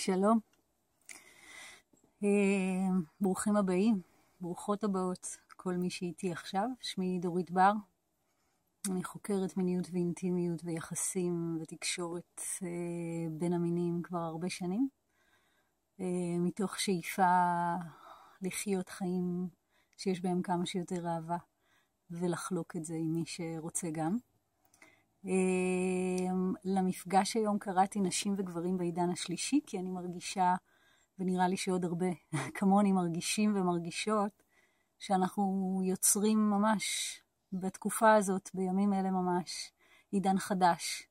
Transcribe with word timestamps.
שלום. 0.00 0.38
אה, 2.24 2.28
ברוכים 3.20 3.56
הבאים, 3.56 4.00
ברוכות 4.40 4.84
הבאות, 4.84 5.36
כל 5.56 5.76
מי 5.76 5.90
שאיתי 5.90 6.32
עכשיו. 6.32 6.68
שמי 6.80 7.18
דורית 7.22 7.50
בר. 7.50 7.72
אני 8.90 9.04
חוקרת 9.04 9.56
מיניות 9.56 9.86
ואינטימיות 9.92 10.60
ויחסים 10.64 11.58
ותקשורת 11.60 12.40
אה, 12.62 12.68
בין 13.30 13.52
המינים 13.52 14.02
כבר 14.02 14.18
הרבה 14.18 14.50
שנים, 14.50 14.88
אה, 16.00 16.38
מתוך 16.38 16.80
שאיפה 16.80 17.74
לחיות 18.42 18.88
חיים 18.88 19.48
שיש 19.96 20.20
בהם 20.20 20.42
כמה 20.42 20.66
שיותר 20.66 21.08
אהבה 21.08 21.38
ולחלוק 22.10 22.76
את 22.76 22.84
זה 22.84 22.94
עם 22.94 23.14
מי 23.14 23.22
שרוצה 23.26 23.90
גם. 23.90 24.16
אמ, 25.24 26.52
למפגש 26.64 27.36
היום 27.36 27.58
קראתי 27.58 28.00
נשים 28.00 28.34
וגברים 28.36 28.78
בעידן 28.78 29.10
השלישי, 29.10 29.60
כי 29.66 29.78
אני 29.78 29.90
מרגישה, 29.90 30.54
ונראה 31.18 31.48
לי 31.48 31.56
שעוד 31.56 31.84
הרבה 31.84 32.06
כמוני 32.58 32.92
מרגישים 32.92 33.56
ומרגישות, 33.56 34.42
שאנחנו 34.98 35.80
יוצרים 35.84 36.50
ממש 36.50 37.16
בתקופה 37.52 38.14
הזאת, 38.14 38.50
בימים 38.54 38.92
אלה 38.92 39.10
ממש, 39.10 39.72
עידן 40.10 40.38
חדש. 40.38 41.06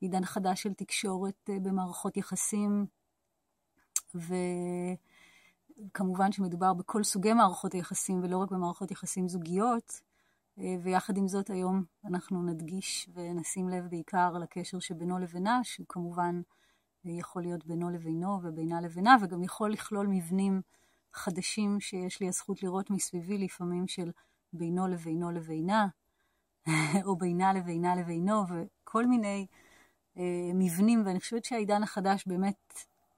עידן 0.00 0.24
חדש 0.24 0.62
של 0.62 0.74
תקשורת 0.74 1.50
אה, 1.50 1.60
במערכות 1.62 2.16
יחסים, 2.16 2.86
וכמובן 5.88 6.32
שמדובר 6.32 6.74
בכל 6.74 7.04
סוגי 7.04 7.32
מערכות 7.32 7.72
היחסים 7.72 8.20
ולא 8.22 8.38
רק 8.38 8.50
במערכות 8.50 8.90
יחסים 8.90 9.28
זוגיות, 9.28 10.00
ויחד 10.58 11.16
עם 11.16 11.28
זאת 11.28 11.50
היום 11.50 11.84
אנחנו 12.04 12.42
נדגיש 12.42 13.08
ונשים 13.14 13.68
לב 13.68 13.86
בעיקר 13.90 14.32
לקשר 14.32 14.78
שבינו 14.78 15.18
לבינה, 15.18 15.60
שהוא 15.64 15.86
כמובן 15.88 16.40
אה, 17.06 17.10
יכול 17.10 17.42
להיות 17.42 17.66
בינו 17.66 17.90
לבינו 17.90 18.40
ובינה 18.42 18.80
לבינה, 18.80 19.16
וגם 19.22 19.42
יכול 19.42 19.72
לכלול 19.72 20.06
מבנים 20.06 20.62
חדשים 21.12 21.80
שיש 21.80 22.20
לי 22.20 22.28
הזכות 22.28 22.62
לראות 22.62 22.90
מסביבי, 22.90 23.38
לפעמים 23.38 23.88
של 23.88 24.10
בינו 24.52 24.88
לבינו 24.88 25.30
לבינה, 25.30 25.86
או 27.04 27.16
בינה 27.16 27.52
לבינה 27.52 27.96
לבינו, 27.96 28.42
וכל 28.48 29.06
מיני 29.06 29.46
אה, 30.16 30.50
מבנים, 30.54 31.02
ואני 31.06 31.20
חושבת 31.20 31.44
שהעידן 31.44 31.82
החדש 31.82 32.24
באמת 32.26 32.72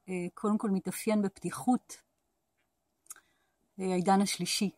אה, 0.09 0.25
קודם 0.33 0.57
כל 0.57 0.69
מתאפיין 0.69 1.21
בפתיחות, 1.21 2.01
אה, 3.79 3.91
העידן 3.91 4.21
השלישי, 4.21 4.69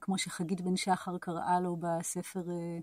כמו 0.00 0.18
שחגית 0.18 0.60
בן 0.60 0.76
שחר 0.76 1.18
קראה 1.18 1.60
לו 1.60 1.76
בספר 1.80 2.50
אה, 2.50 2.78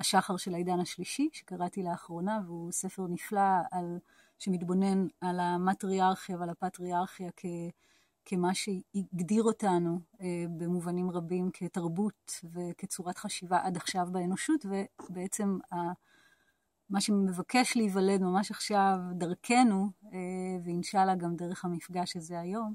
השחר 0.00 0.36
של 0.36 0.54
העידן 0.54 0.80
השלישי, 0.80 1.28
שקראתי 1.32 1.82
לאחרונה, 1.82 2.40
והוא 2.46 2.72
ספר 2.72 3.06
נפלא 3.08 3.40
על, 3.70 3.98
שמתבונן 4.38 5.06
על 5.20 5.40
המטריארכיה 5.40 6.38
ועל 6.38 6.50
הפטריארכיה 6.50 7.30
כ, 7.36 7.46
כמה 8.24 8.54
שהגדיר 8.54 9.42
אותנו 9.42 10.00
אה, 10.20 10.44
במובנים 10.56 11.10
רבים 11.10 11.50
כתרבות 11.52 12.40
וכצורת 12.52 13.18
חשיבה 13.18 13.58
עד 13.62 13.76
עכשיו 13.76 14.08
באנושות, 14.12 14.66
ובעצם 14.66 15.58
ה, 15.72 15.76
מה 16.90 17.00
שמבקש 17.00 17.76
להיוולד 17.76 18.22
ממש 18.22 18.50
עכשיו 18.50 18.96
דרכנו, 19.12 19.90
ואינשאללה 20.64 21.14
גם 21.14 21.36
דרך 21.36 21.64
המפגש 21.64 22.16
הזה 22.16 22.40
היום, 22.40 22.74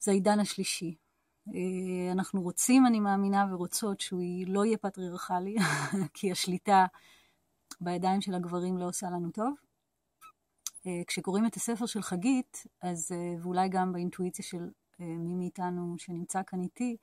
זה 0.00 0.10
העידן 0.10 0.40
השלישי. 0.40 1.03
אה, 1.48 2.12
אנחנו 2.12 2.42
רוצים, 2.42 2.86
אני 2.86 3.00
מאמינה, 3.00 3.46
ורוצות 3.50 4.00
שהוא 4.00 4.20
לא 4.46 4.64
יהיה 4.64 4.78
פטריארכלי, 4.78 5.56
כי 6.14 6.32
השליטה 6.32 6.86
בידיים 7.80 8.20
של 8.20 8.34
הגברים 8.34 8.78
לא 8.78 8.88
עושה 8.88 9.06
לנו 9.10 9.30
טוב. 9.30 9.54
אה, 10.86 11.02
כשקוראים 11.06 11.46
את 11.46 11.54
הספר 11.54 11.86
של 11.86 12.02
חגית, 12.02 12.66
אז, 12.82 13.12
אה, 13.12 13.42
ואולי 13.42 13.68
גם 13.68 13.92
באינטואיציה 13.92 14.44
של 14.44 14.70
מי 14.98 15.34
מאיתנו 15.34 15.94
שנמצא 15.98 16.42
כאן 16.46 16.60
איתי, 16.60 16.96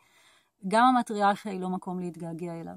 גם 0.67 0.84
המטריארכיה 0.84 1.52
היא 1.52 1.62
לא 1.62 1.69
מקום 1.69 2.00
להתגעגע 2.00 2.53
אליו. 2.62 2.75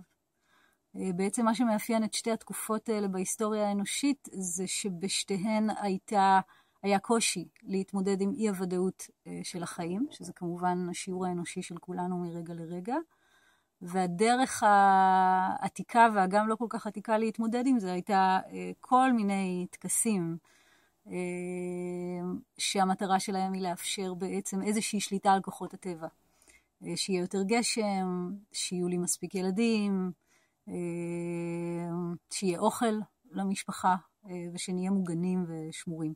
בעצם 0.95 1.45
מה 1.45 1.55
שמאפיין 1.55 2.05
את 2.05 2.15
שתי 2.15 2.31
התקופות 2.31 2.89
האלה 2.89 3.09
בהיסטוריה 3.09 3.69
האנושית, 3.69 4.29
זה 4.33 4.67
שבשתיהן 4.67 5.71
הייתה 5.81 6.41
היה 6.85 6.99
קושי 6.99 7.49
להתמודד 7.63 8.21
עם 8.21 8.33
אי 8.37 8.49
הוודאות 8.49 9.07
אה, 9.27 9.41
של 9.43 9.63
החיים, 9.63 10.07
שזה 10.11 10.33
כמובן 10.33 10.87
השיעור 10.91 11.27
האנושי 11.27 11.63
של 11.63 11.79
כולנו 11.79 12.19
מרגע 12.19 12.55
לרגע. 12.55 12.97
והדרך 13.83 14.63
העתיקה 14.67 16.09
והגם 16.15 16.49
לא 16.49 16.57
כל 16.57 16.67
כך 16.69 16.87
עתיקה 16.87 17.19
להתמודד 17.19 17.67
עם 17.67 17.79
זה 17.79 17.93
הייתה 17.93 18.39
אה, 18.53 18.71
כל 18.81 19.13
מיני 19.13 19.67
טקסים 19.71 20.37
אה, 21.07 21.13
שהמטרה 22.59 23.21
שלהם 23.21 23.53
היא 23.53 23.63
לאפשר 23.63 24.15
בעצם 24.15 24.63
איזושהי 24.63 25.01
שליטה 25.01 25.33
על 25.33 25.41
כוחות 25.41 25.75
הטבע. 25.75 26.09
שיהיה 26.97 27.21
יותר 27.21 27.43
גשם, 27.43 28.31
שיהיו 28.53 28.89
לי 28.89 28.99
מספיק 28.99 29.35
ילדים, 29.35 30.13
שיהיה 32.31 32.59
אוכל 32.59 32.95
למשפחה 33.31 33.97
ושנהיה 34.53 34.91
מוגנים 34.91 35.45
ושמורים. 35.49 36.15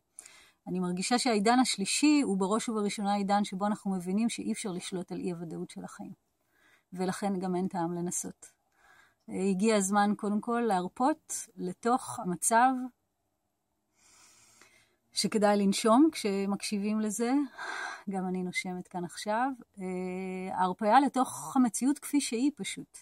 אני 0.68 0.80
מרגישה 0.80 1.18
שהעידן 1.18 1.58
השלישי 1.58 2.20
הוא 2.24 2.38
בראש 2.38 2.68
ובראשונה 2.68 3.12
העידן 3.12 3.44
שבו 3.44 3.66
אנחנו 3.66 3.90
מבינים 3.90 4.28
שאי 4.28 4.52
אפשר 4.52 4.72
לשלוט 4.72 5.12
על 5.12 5.18
אי 5.18 5.30
הוודאות 5.30 5.70
של 5.70 5.84
החיים. 5.84 6.12
ולכן 6.92 7.38
גם 7.38 7.56
אין 7.56 7.68
טעם 7.68 7.92
לנסות. 7.92 8.46
הגיע 9.28 9.76
הזמן 9.76 10.12
קודם 10.16 10.40
כל 10.40 10.62
להרפות 10.66 11.32
לתוך 11.56 12.18
המצב 12.20 12.70
שכדאי 15.12 15.56
לנשום 15.56 16.08
כשמקשיבים 16.12 17.00
לזה, 17.00 17.32
גם 18.10 18.28
אני 18.28 18.42
נושמת 18.42 18.88
כאן 18.88 19.04
עכשיו, 19.04 19.50
ההרפאיה 20.52 21.00
לתוך 21.00 21.56
המציאות 21.56 21.98
כפי 21.98 22.20
שהיא 22.20 22.50
פשוט. 22.56 22.98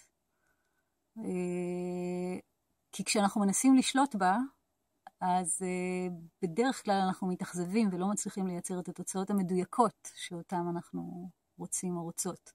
כי 2.92 3.04
כשאנחנו 3.04 3.40
מנסים 3.40 3.76
לשלוט 3.76 4.14
בה, 4.14 4.36
אז 5.20 5.62
uh, 5.62 6.12
בדרך 6.42 6.84
כלל 6.84 7.00
אנחנו 7.06 7.26
מתאכזבים 7.26 7.88
ולא 7.92 8.06
מצליחים 8.06 8.46
לייצר 8.46 8.80
את 8.80 8.88
התוצאות 8.88 9.30
המדויקות 9.30 10.10
שאותן 10.14 10.62
אנחנו 10.70 11.30
רוצים 11.58 11.96
או 11.96 12.02
רוצות. 12.02 12.52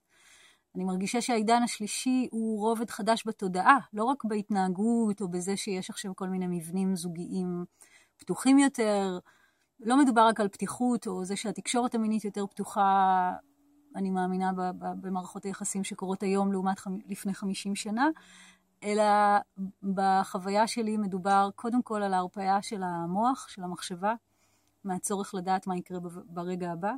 אני 0.75 0.83
מרגישה 0.83 1.21
שהעידן 1.21 1.63
השלישי 1.63 2.27
הוא 2.31 2.59
רובד 2.59 2.89
חדש 2.89 3.23
בתודעה, 3.27 3.77
לא 3.93 4.03
רק 4.03 4.25
בהתנהגות 4.25 5.21
או 5.21 5.27
בזה 5.27 5.57
שיש 5.57 5.89
עכשיו 5.89 6.15
כל 6.15 6.27
מיני 6.27 6.47
מבנים 6.49 6.95
זוגיים 6.95 7.65
פתוחים 8.17 8.59
יותר. 8.59 9.19
לא 9.79 9.97
מדובר 9.97 10.27
רק 10.27 10.39
על 10.39 10.47
פתיחות 10.47 11.07
או 11.07 11.25
זה 11.25 11.35
שהתקשורת 11.35 11.95
המינית 11.95 12.25
יותר 12.25 12.47
פתוחה, 12.47 13.31
אני 13.95 14.11
מאמינה 14.11 14.51
במערכות 14.79 15.43
היחסים 15.43 15.83
שקורות 15.83 16.23
היום 16.23 16.51
לעומת 16.51 16.77
לפני 17.07 17.33
50 17.33 17.75
שנה, 17.75 18.07
אלא 18.83 19.03
בחוויה 19.83 20.67
שלי 20.67 20.97
מדובר 20.97 21.49
קודם 21.55 21.81
כל 21.81 22.03
על 22.03 22.13
ההרפאיה 22.13 22.61
של 22.61 22.83
המוח, 22.83 23.47
של 23.47 23.63
המחשבה, 23.63 24.13
מהצורך 24.83 25.35
לדעת 25.35 25.67
מה 25.67 25.77
יקרה 25.77 25.99
ברגע 26.25 26.71
הבא. 26.71 26.91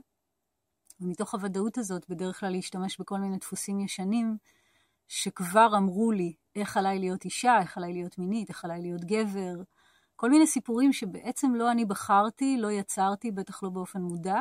ומתוך 1.02 1.34
הוודאות 1.34 1.78
הזאת, 1.78 2.10
בדרך 2.10 2.40
כלל 2.40 2.50
להשתמש 2.52 3.00
בכל 3.00 3.18
מיני 3.18 3.38
דפוסים 3.38 3.80
ישנים, 3.80 4.38
שכבר 5.08 5.78
אמרו 5.78 6.12
לי 6.12 6.34
איך 6.56 6.78
עליי 6.78 7.00
להיות 7.00 7.26
אישה, 7.26 7.60
איך 7.62 7.78
עליי 7.78 7.94
להיות 7.94 8.18
מינית, 8.18 8.50
איך 8.50 8.66
עליי 8.66 8.82
להיות 8.82 9.06
גבר, 9.06 9.64
כל 10.16 10.30
מיני 10.30 10.48
סיפורים 10.48 10.94
שבעצם 10.94 11.56
לא 11.56 11.72
אני 11.72 11.86
בחרתי, 11.86 12.58
לא 12.58 12.72
יצרתי, 12.72 13.32
בטח 13.32 13.64
לא 13.64 13.70
באופן 13.70 14.02
מודע, 14.02 14.40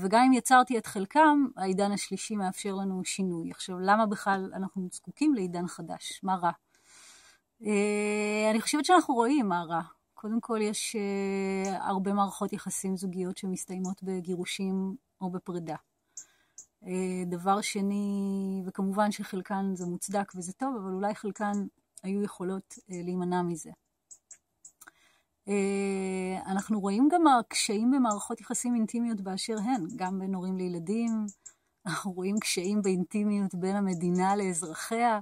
וגם 0.00 0.22
אם 0.26 0.32
יצרתי 0.32 0.78
את 0.78 0.86
חלקם, 0.86 1.46
העידן 1.56 1.92
השלישי 1.92 2.36
מאפשר 2.36 2.74
לנו 2.74 3.04
שינוי. 3.04 3.50
עכשיו, 3.50 3.78
למה 3.78 4.06
בכלל 4.06 4.50
אנחנו 4.54 4.88
זקוקים 4.92 5.34
לעידן 5.34 5.66
חדש? 5.66 6.20
מה 6.22 6.34
רע? 6.34 6.50
אה, 7.66 8.48
אני 8.50 8.60
חושבת 8.60 8.84
שאנחנו 8.84 9.14
רואים 9.14 9.48
מה 9.48 9.62
רע. 9.62 9.82
קודם 10.14 10.40
כל, 10.40 10.58
יש 10.62 10.96
אה, 10.96 11.86
הרבה 11.88 12.12
מערכות 12.12 12.52
יחסים 12.52 12.96
זוגיות 12.96 13.36
שמסתיימות 13.36 14.02
בגירושים 14.02 14.96
או 15.20 15.30
בפרידה. 15.30 15.76
דבר 17.26 17.60
שני, 17.60 18.62
וכמובן 18.66 19.12
שחלקן 19.12 19.70
זה 19.74 19.86
מוצדק 19.86 20.32
וזה 20.36 20.52
טוב, 20.52 20.76
אבל 20.76 20.92
אולי 20.92 21.14
חלקן 21.14 21.52
היו 22.02 22.22
יכולות 22.22 22.74
להימנע 22.88 23.42
מזה. 23.42 23.70
אה, 25.48 26.42
אנחנו 26.46 26.80
רואים 26.80 27.08
גם 27.12 27.22
קשיים 27.48 27.90
במערכות 27.90 28.40
יחסים 28.40 28.74
אינטימיות 28.74 29.20
באשר 29.20 29.58
הן, 29.58 29.86
גם 29.96 30.18
בין 30.18 30.34
הורים 30.34 30.56
לילדים, 30.56 31.26
אנחנו 31.86 32.12
רואים 32.12 32.38
קשיים 32.38 32.82
באינטימיות 32.82 33.54
בין 33.54 33.76
המדינה 33.76 34.36
לאזרחיה. 34.36 35.20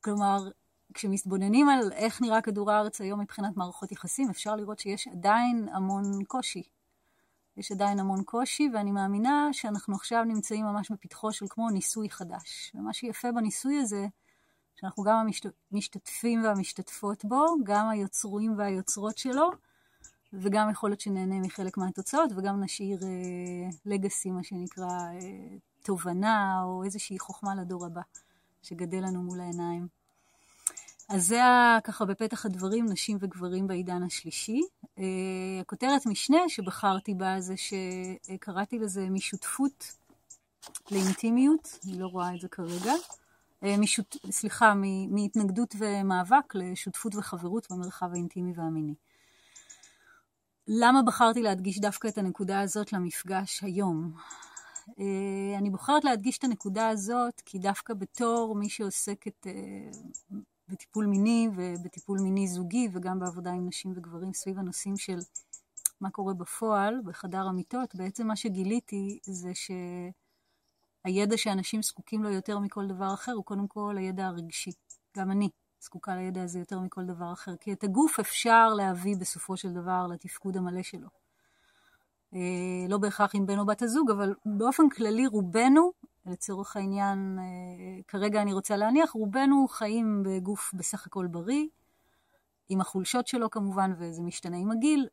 כלומר, 0.00 0.50
כשמתבוננים 0.94 1.68
על 1.68 1.92
איך 1.92 2.20
נראה 2.20 2.40
כדור 2.40 2.70
הארץ 2.70 3.00
היום 3.00 3.20
מבחינת 3.20 3.56
מערכות 3.56 3.92
יחסים, 3.92 4.30
אפשר 4.30 4.56
לראות 4.56 4.78
שיש 4.78 5.08
עדיין 5.08 5.68
המון 5.72 6.24
קושי. 6.24 6.62
יש 7.56 7.72
עדיין 7.72 8.00
המון 8.00 8.22
קושי, 8.24 8.70
ואני 8.74 8.90
מאמינה 8.92 9.48
שאנחנו 9.52 9.94
עכשיו 9.94 10.24
נמצאים 10.24 10.64
ממש 10.64 10.90
בפתחו 10.90 11.32
של 11.32 11.46
כמו 11.48 11.70
ניסוי 11.70 12.10
חדש. 12.10 12.72
ומה 12.74 12.92
שיפה 12.92 13.32
בניסוי 13.32 13.78
הזה, 13.78 14.06
שאנחנו 14.80 15.02
גם 15.02 15.26
המשתתפים 15.72 16.44
והמשתתפות 16.44 17.24
בו, 17.24 17.46
גם 17.64 17.88
היוצרים 17.88 18.58
והיוצרות 18.58 19.18
שלו, 19.18 19.50
וגם 20.32 20.70
יכול 20.70 20.90
להיות 20.90 21.00
שנהנה 21.00 21.38
מחלק 21.40 21.76
מהתוצאות, 21.76 22.30
וגם 22.36 22.62
נשאיר 22.62 23.00
לגאסי, 23.86 24.30
מה 24.30 24.42
שנקרא, 24.42 24.88
תובנה 25.82 26.62
או 26.64 26.84
איזושהי 26.84 27.18
חוכמה 27.18 27.54
לדור 27.54 27.86
הבא, 27.86 28.00
שגדל 28.62 28.98
לנו 28.98 29.22
מול 29.22 29.40
העיניים. 29.40 30.00
אז 31.08 31.26
זה 31.26 31.40
ככה 31.84 32.04
בפתח 32.04 32.46
הדברים, 32.46 32.86
נשים 32.86 33.18
וגברים 33.20 33.66
בעידן 33.66 34.02
השלישי. 34.02 34.60
Uh, 34.82 35.00
הכותרת 35.60 36.06
משנה 36.06 36.48
שבחרתי 36.48 37.14
בה 37.14 37.40
זה 37.40 37.54
שקראתי 37.56 38.78
לזה 38.78 39.10
משותפות 39.10 39.96
לאינטימיות, 40.90 41.78
אני 41.84 41.98
לא 41.98 42.06
רואה 42.06 42.34
את 42.34 42.40
זה 42.40 42.48
כרגע. 42.48 42.92
Uh, 43.64 43.80
משות, 43.80 44.16
סליחה, 44.30 44.74
מהתנגדות 45.10 45.74
ומאבק 45.78 46.54
לשותפות 46.54 47.14
וחברות 47.14 47.66
במרחב 47.70 48.12
האינטימי 48.12 48.52
והמיני. 48.56 48.94
למה 50.68 51.02
בחרתי 51.02 51.42
להדגיש 51.42 51.80
דווקא 51.80 52.08
את 52.08 52.18
הנקודה 52.18 52.60
הזאת 52.60 52.92
למפגש 52.92 53.62
היום? 53.62 54.12
Uh, 54.88 55.58
אני 55.58 55.70
בוחרת 55.70 56.04
להדגיש 56.04 56.38
את 56.38 56.44
הנקודה 56.44 56.88
הזאת 56.88 57.40
כי 57.44 57.58
דווקא 57.58 57.94
בתור 57.94 58.54
מי 58.54 58.68
שעוסקת 58.68 59.46
uh, 59.46 60.36
בטיפול 60.68 61.06
מיני 61.06 61.48
ובטיפול 61.56 62.18
מיני 62.20 62.48
זוגי 62.48 62.88
וגם 62.92 63.18
בעבודה 63.18 63.50
עם 63.50 63.68
נשים 63.68 63.92
וגברים 63.96 64.32
סביב 64.32 64.58
הנושאים 64.58 64.96
של 64.96 65.18
מה 66.00 66.10
קורה 66.10 66.34
בפועל 66.34 67.00
בחדר 67.04 67.46
המיטות, 67.46 67.94
בעצם 67.94 68.26
מה 68.26 68.36
שגיליתי 68.36 69.18
זה 69.22 69.54
שהידע 71.02 71.36
שאנשים 71.36 71.82
זקוקים 71.82 72.22
לו 72.22 72.30
יותר 72.30 72.58
מכל 72.58 72.86
דבר 72.86 73.14
אחר 73.14 73.32
הוא 73.32 73.44
קודם 73.44 73.66
כל 73.66 73.94
הידע 73.98 74.26
הרגשי. 74.26 74.70
גם 75.16 75.30
אני 75.30 75.48
זקוקה 75.80 76.16
לידע 76.16 76.42
הזה 76.42 76.58
יותר 76.58 76.80
מכל 76.80 77.04
דבר 77.04 77.32
אחר, 77.32 77.56
כי 77.56 77.72
את 77.72 77.84
הגוף 77.84 78.20
אפשר 78.20 78.68
להביא 78.68 79.16
בסופו 79.16 79.56
של 79.56 79.72
דבר 79.72 80.06
לתפקוד 80.06 80.56
המלא 80.56 80.82
שלו. 80.82 81.08
אה, 82.34 82.88
לא 82.88 82.98
בהכרח 82.98 83.34
עם 83.34 83.46
בן 83.46 83.58
או 83.58 83.66
בת 83.66 83.82
הזוג, 83.82 84.10
אבל 84.10 84.34
באופן 84.46 84.88
כללי 84.88 85.26
רובנו 85.26 85.92
לצורך 86.26 86.76
העניין, 86.76 87.38
אה, 87.38 88.02
כרגע 88.08 88.42
אני 88.42 88.52
רוצה 88.52 88.76
להניח, 88.76 89.10
רובנו 89.10 89.68
חיים 89.68 90.22
בגוף 90.26 90.70
בסך 90.74 91.06
הכל 91.06 91.26
בריא, 91.26 91.66
עם 92.68 92.80
החולשות 92.80 93.26
שלו 93.26 93.50
כמובן, 93.50 93.92
וזה 93.98 94.22
משתנה 94.22 94.56
עם 94.56 94.70
הגיל, 94.70 95.08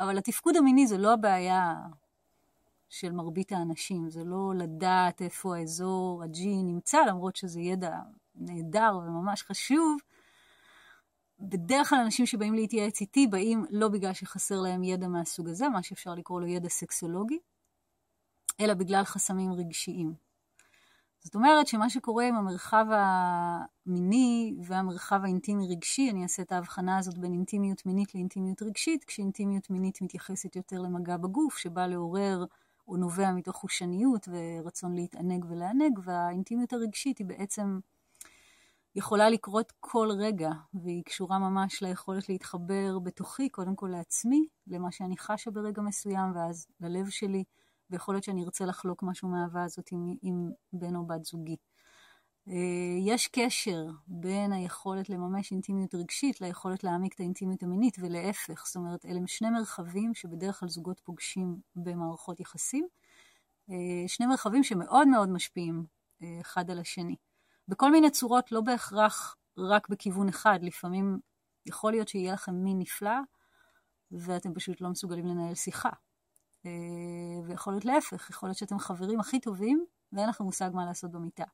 אבל 0.00 0.18
התפקוד 0.18 0.56
המיני 0.56 0.86
זה 0.86 0.98
לא 0.98 1.12
הבעיה 1.12 1.74
של 3.00 3.12
מרבית 3.12 3.52
האנשים, 3.52 4.10
זה 4.10 4.24
לא 4.24 4.52
לדעת 4.56 5.22
איפה 5.22 5.56
האזור 5.56 6.22
הג'י 6.22 6.62
נמצא, 6.62 6.98
למרות 7.08 7.36
שזה 7.36 7.60
ידע 7.60 7.98
נהדר 8.34 8.98
וממש 9.06 9.42
חשוב. 9.42 9.98
בדרך 11.40 11.88
כלל 11.88 11.98
אנשים 11.98 12.26
שבאים 12.26 12.54
להתייעץ 12.54 13.00
איתי 13.00 13.26
באים 13.26 13.64
לא 13.70 13.88
בגלל 13.88 14.12
שחסר 14.12 14.60
להם 14.60 14.84
ידע 14.84 15.08
מהסוג 15.08 15.48
הזה, 15.48 15.68
מה 15.68 15.82
שאפשר 15.82 16.14
לקרוא 16.14 16.40
לו 16.40 16.46
ידע 16.46 16.68
סקסולוגי, 16.68 17.38
אלא 18.60 18.74
בגלל 18.74 19.04
חסמים 19.04 19.52
רגשיים. 19.52 20.14
זאת 21.20 21.34
אומרת 21.34 21.66
שמה 21.66 21.90
שקורה 21.90 22.28
עם 22.28 22.34
המרחב 22.34 22.86
המיני 22.90 24.54
והמרחב 24.62 25.20
האינטימי-רגשי, 25.24 26.10
אני 26.10 26.22
אעשה 26.22 26.42
את 26.42 26.52
ההבחנה 26.52 26.98
הזאת 26.98 27.18
בין 27.18 27.32
אינטימיות 27.32 27.86
מינית 27.86 28.14
לאינטימיות 28.14 28.62
רגשית, 28.62 29.04
כשאינטימיות 29.04 29.70
מינית 29.70 30.02
מתייחסת 30.02 30.56
יותר 30.56 30.78
למגע 30.78 31.16
בגוף, 31.16 31.58
שבא 31.58 31.86
לעורר 31.86 32.44
או 32.88 32.96
נובע 32.96 33.32
מתוך 33.32 33.56
חושניות 33.56 34.28
ורצון 34.28 34.94
להתענג 34.94 35.44
ולענג, 35.48 35.98
והאינטימיות 36.02 36.72
הרגשית 36.72 37.18
היא 37.18 37.26
בעצם 37.26 37.78
יכולה 38.96 39.30
לקרות 39.30 39.72
כל 39.80 40.08
רגע, 40.18 40.50
והיא 40.74 41.04
קשורה 41.04 41.38
ממש 41.38 41.82
ליכולת 41.82 42.28
להתחבר 42.28 42.98
בתוכי, 42.98 43.48
קודם 43.48 43.76
כל 43.76 43.88
לעצמי, 43.92 44.46
למה 44.66 44.92
שאני 44.92 45.16
חשה 45.16 45.50
ברגע 45.50 45.82
מסוים, 45.82 46.34
ואז 46.34 46.66
ללב 46.80 47.08
שלי. 47.08 47.44
ויכול 47.90 48.14
להיות 48.14 48.24
שאני 48.24 48.44
ארצה 48.44 48.64
לחלוק 48.64 49.02
משהו 49.02 49.28
מהאהבה 49.28 49.64
הזאת 49.64 49.88
עם, 49.92 50.14
עם 50.22 50.50
בן 50.72 50.96
או 50.96 51.06
בת 51.06 51.24
זוגי. 51.24 51.56
אה, 52.48 52.54
יש 53.06 53.28
קשר 53.28 53.86
בין 54.06 54.52
היכולת 54.52 55.08
לממש 55.08 55.52
אינטימיות 55.52 55.94
רגשית 55.94 56.40
ליכולת 56.40 56.84
להעמיק 56.84 57.14
את 57.14 57.20
האינטימיות 57.20 57.62
המינית 57.62 57.96
ולהפך. 58.00 58.66
זאת 58.66 58.76
אומרת, 58.76 59.06
אלה 59.06 59.20
שני 59.26 59.50
מרחבים 59.50 60.14
שבדרך 60.14 60.60
כלל 60.60 60.68
זוגות 60.68 61.00
פוגשים 61.00 61.60
במערכות 61.76 62.40
יחסים. 62.40 62.86
אה, 63.70 64.08
שני 64.08 64.26
מרחבים 64.26 64.64
שמאוד 64.64 65.08
מאוד 65.08 65.28
משפיעים 65.28 65.84
אה, 66.22 66.40
אחד 66.40 66.70
על 66.70 66.78
השני. 66.78 67.16
בכל 67.68 67.90
מיני 67.90 68.10
צורות, 68.10 68.52
לא 68.52 68.60
בהכרח 68.60 69.36
רק 69.58 69.88
בכיוון 69.88 70.28
אחד. 70.28 70.58
לפעמים 70.62 71.18
יכול 71.66 71.92
להיות 71.92 72.08
שיהיה 72.08 72.32
לכם 72.32 72.54
מין 72.54 72.78
נפלא, 72.78 73.18
ואתם 74.12 74.54
פשוט 74.54 74.80
לא 74.80 74.88
מסוגלים 74.88 75.26
לנהל 75.26 75.54
שיחה. 75.54 75.90
ויכול 77.46 77.72
להיות 77.72 77.84
להפך, 77.84 78.30
יכול 78.30 78.48
להיות 78.48 78.58
שאתם 78.58 78.78
חברים 78.78 79.20
הכי 79.20 79.40
טובים 79.40 79.84
ואין 80.12 80.28
לכם 80.28 80.44
מושג 80.44 80.70
מה 80.74 80.84
לעשות 80.86 81.10
במיטה. 81.10 81.44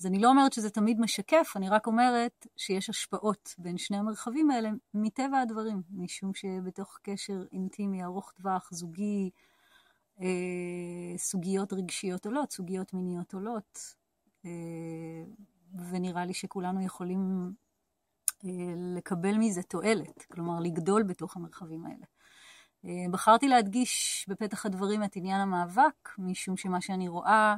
אז 0.00 0.06
אני 0.06 0.18
לא 0.18 0.28
אומרת 0.28 0.52
שזה 0.52 0.70
תמיד 0.70 1.00
משקף, 1.00 1.52
אני 1.56 1.68
רק 1.68 1.86
אומרת 1.86 2.46
שיש 2.56 2.90
השפעות 2.90 3.54
בין 3.58 3.78
שני 3.78 3.96
המרחבים 3.96 4.50
האלה 4.50 4.70
מטבע 4.94 5.40
הדברים, 5.40 5.82
משום 5.90 6.34
שבתוך 6.34 6.98
קשר 7.02 7.42
אינטימי 7.52 8.04
ארוך 8.04 8.32
טווח, 8.32 8.68
זוגי, 8.72 9.30
אה, 10.20 11.16
סוגיות 11.16 11.72
רגשיות 11.72 12.26
עולות, 12.26 12.52
סוגיות 12.52 12.94
מיניות 12.94 13.34
עולות, 13.34 13.94
אה, 14.44 14.50
ונראה 15.90 16.24
לי 16.24 16.34
שכולנו 16.34 16.82
יכולים 16.82 17.52
אה, 18.44 18.50
לקבל 18.96 19.34
מזה 19.38 19.62
תועלת, 19.62 20.22
כלומר 20.22 20.60
לגדול 20.60 21.02
בתוך 21.02 21.36
המרחבים 21.36 21.86
האלה. 21.86 22.04
אה, 22.84 23.10
בחרתי 23.10 23.48
להדגיש 23.48 24.26
בפתח 24.28 24.66
הדברים 24.66 25.04
את 25.04 25.16
עניין 25.16 25.40
המאבק, 25.40 26.08
משום 26.18 26.56
שמה 26.56 26.80
שאני 26.80 27.08
רואה 27.08 27.30
אה, 27.30 27.56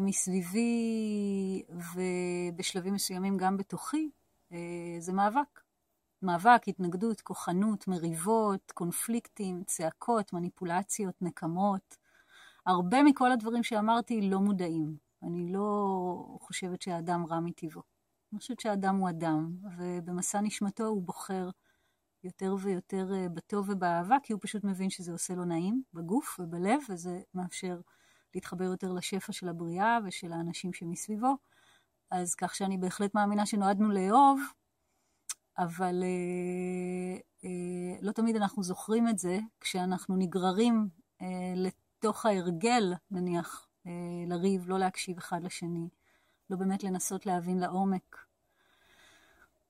מסביבי 0.00 1.62
ובשלבים 1.94 2.94
מסוימים 2.94 3.36
גם 3.36 3.56
בתוכי, 3.56 4.10
אה, 4.52 4.96
זה 4.98 5.12
מאבק. 5.12 5.60
מאבק, 6.22 6.62
התנגדות, 6.68 7.20
כוחנות, 7.20 7.88
מריבות, 7.88 8.72
קונפליקטים, 8.74 9.64
צעקות, 9.64 10.32
מניפולציות, 10.32 11.14
נקמות. 11.20 11.96
הרבה 12.66 13.02
מכל 13.02 13.32
הדברים 13.32 13.62
שאמרתי 13.62 14.20
לא 14.22 14.40
מודעים. 14.40 14.96
אני 15.22 15.52
לא 15.52 16.36
חושבת 16.40 16.82
שהאדם 16.82 17.26
רע 17.26 17.40
מטבעו. 17.40 17.82
אני 18.32 18.40
חושבת 18.40 18.60
שהאדם 18.60 18.96
הוא 18.96 19.10
אדם, 19.10 19.56
ובמסע 19.76 20.40
נשמתו 20.40 20.86
הוא 20.86 21.02
בוחר 21.02 21.50
יותר 22.24 22.54
ויותר 22.60 23.14
אה, 23.14 23.28
בטוב 23.28 23.70
ובאהבה, 23.70 24.16
כי 24.22 24.32
הוא 24.32 24.40
פשוט 24.42 24.64
מבין 24.64 24.90
שזה 24.90 25.12
עושה 25.12 25.34
לו 25.34 25.44
נעים 25.44 25.82
בגוף 25.94 26.40
ובלב, 26.40 26.80
וזה 26.88 27.20
מאפשר 27.34 27.80
להתחבר 28.36 28.64
יותר 28.64 28.92
לשפע 28.92 29.32
של 29.32 29.48
הבריאה 29.48 29.98
ושל 30.04 30.32
האנשים 30.32 30.72
שמסביבו. 30.72 31.36
אז 32.10 32.34
כך 32.34 32.54
שאני 32.54 32.78
בהחלט 32.78 33.14
מאמינה 33.14 33.46
שנועדנו 33.46 33.90
לאהוב, 33.90 34.40
אבל 35.58 36.02
אה, 36.02 37.18
אה, 37.44 37.98
לא 38.02 38.12
תמיד 38.12 38.36
אנחנו 38.36 38.62
זוכרים 38.62 39.08
את 39.08 39.18
זה 39.18 39.38
כשאנחנו 39.60 40.16
נגררים 40.16 40.88
אה, 41.22 41.26
לתוך 41.56 42.26
ההרגל, 42.26 42.94
נניח, 43.10 43.68
אה, 43.86 43.92
לריב, 44.26 44.68
לא 44.68 44.78
להקשיב 44.78 45.18
אחד 45.18 45.42
לשני, 45.42 45.88
לא 46.50 46.56
באמת 46.56 46.84
לנסות 46.84 47.26
להבין 47.26 47.58
לעומק. 47.58 48.16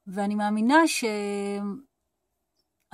ואני 0.06 0.34
מאמינה 0.34 0.86
ש... 0.86 1.04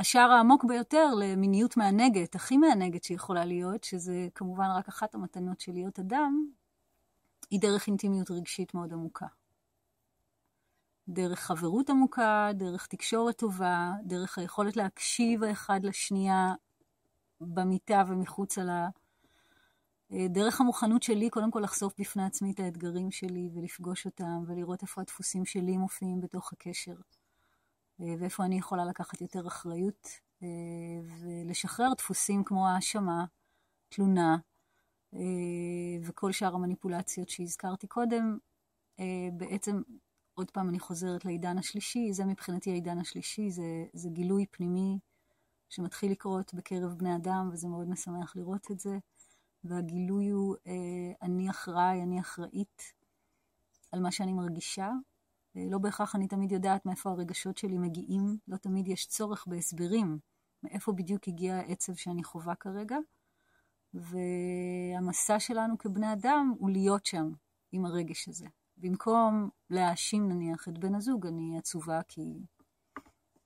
השער 0.02 0.30
העמוק 0.30 0.64
ביותר 0.64 1.14
למיניות 1.14 1.76
מענגת, 1.76 2.35
הכי 2.35 2.56
מענגת 2.56 3.04
שיכולה 3.04 3.44
להיות, 3.44 3.85
שזה 3.85 4.28
כמובן 4.35 4.66
רק 4.76 4.88
אחת 4.88 5.14
המתנות 5.14 5.61
של 5.61 5.73
להיות 5.73 5.99
אדם, 5.99 6.47
היא 7.50 7.61
דרך 7.61 7.87
אינטימיות 7.87 8.30
רגשית 8.30 8.75
מאוד 8.75 8.92
עמוקה. 8.92 9.26
דרך 11.09 11.40
חברות 11.40 11.90
עמוקה, 11.90 12.49
דרך 12.54 12.87
תקשורת 12.87 13.38
טובה, 13.38 13.92
דרך 14.04 14.38
היכולת 14.38 14.76
להקשיב 14.76 15.42
האחד 15.44 15.80
לשנייה 15.85 16.54
במיטה 17.40 18.02
ומחוצה 18.09 18.62
לה, 18.64 18.88
דרך 20.11 20.61
המוכנות 20.61 21.02
שלי 21.02 21.30
קודם 21.30 21.50
כל 21.50 21.61
לחשוף 21.61 21.94
בפני 21.99 22.25
עצמי 22.25 22.52
את 22.52 22.61
האתגרים 22.61 23.11
שלי 23.11 23.49
ולפגוש 23.54 24.06
אותם 24.06 24.44
ולראות 24.47 24.82
איפה 24.82 25.00
הדפוסים 25.00 25.44
שלי 25.44 25.76
מופיעים 25.76 26.21
בתוך 26.21 26.52
הקשר. 26.52 26.94
אה, 28.02 28.14
ואיפה 28.18 28.44
אני 28.44 28.59
יכולה 28.59 28.85
לקחת 28.85 29.21
יותר 29.21 29.47
אחריות 29.47 30.09
אה, 30.42 30.49
ולשחרר 31.21 31.92
דפוסים 31.99 32.44
כמו 32.44 32.68
האשמה, 32.68 33.25
תלונה 33.88 34.37
אה, 35.14 35.99
וכל 36.02 36.32
שאר 36.32 36.54
המניפולציות 36.54 37.28
שהזכרתי 37.28 37.87
קודם. 37.87 38.38
בעצם, 39.32 39.82
עוד 40.35 40.50
פעם 40.50 40.68
אני 40.68 40.78
חוזרת 40.78 41.25
לעידן 41.25 41.59
השלישי, 41.59 42.12
זה 42.12 42.25
מבחינתי 42.25 42.71
העידן 42.71 42.99
השלישי, 42.99 43.50
זה, 43.50 43.85
זה 43.92 44.09
גילוי 44.11 44.47
פנימי 44.50 44.99
שמתחיל 45.68 46.12
לקרות 46.12 46.54
בקרב 46.54 46.94
בני 46.99 47.16
אדם, 47.16 47.50
וזה 47.52 47.68
מאוד 47.68 47.88
משמח 47.88 48.37
לראות 48.37 48.71
את 48.71 48.80
זה. 48.80 48.99
והגילוי 49.64 50.28
הוא, 50.28 50.56
אני 51.23 51.50
אחראי, 51.50 52.02
אני 52.02 52.21
אחראית 52.21 52.82
על 53.92 54.00
מה 54.00 54.12
שאני 54.12 54.32
מרגישה, 54.32 54.90
לא 55.54 55.78
בהכרח 55.78 56.14
אני 56.14 56.28
תמיד 56.28 56.52
יודעת 56.52 56.87
מאיפה 56.87 57.11
הרגשות 57.11 57.59
שלי 57.59 57.78
מגיעים, 57.78 58.38
לא 58.49 58.56
תמיד 58.56 58.88
יש 58.88 59.06
צורך 59.06 59.47
בהסברים 59.47 60.18
מאיפה 60.62 60.92
בדיוק 60.92 61.28
הגיע 61.28 61.54
העצב 61.54 61.94
שאני 61.94 62.25
חווה 62.25 62.54
כרגע. 62.54 62.97
והמסע 63.94 65.40
שלנו 65.40 65.78
כבני 65.78 66.12
אדם 66.12 66.54
הוא 66.59 66.71
להיות 66.71 67.06
שם 67.06 67.30
עם 67.73 67.85
הרגש 67.85 68.28
הזה. 68.28 68.47
במקום 68.76 69.49
להאשים 69.71 70.28
נניח 70.28 70.68
את 70.68 70.78
בן 70.78 70.94
הזוג, 70.94 71.26
אני 71.26 71.59
עצובה 71.59 72.00
כי 72.09 72.38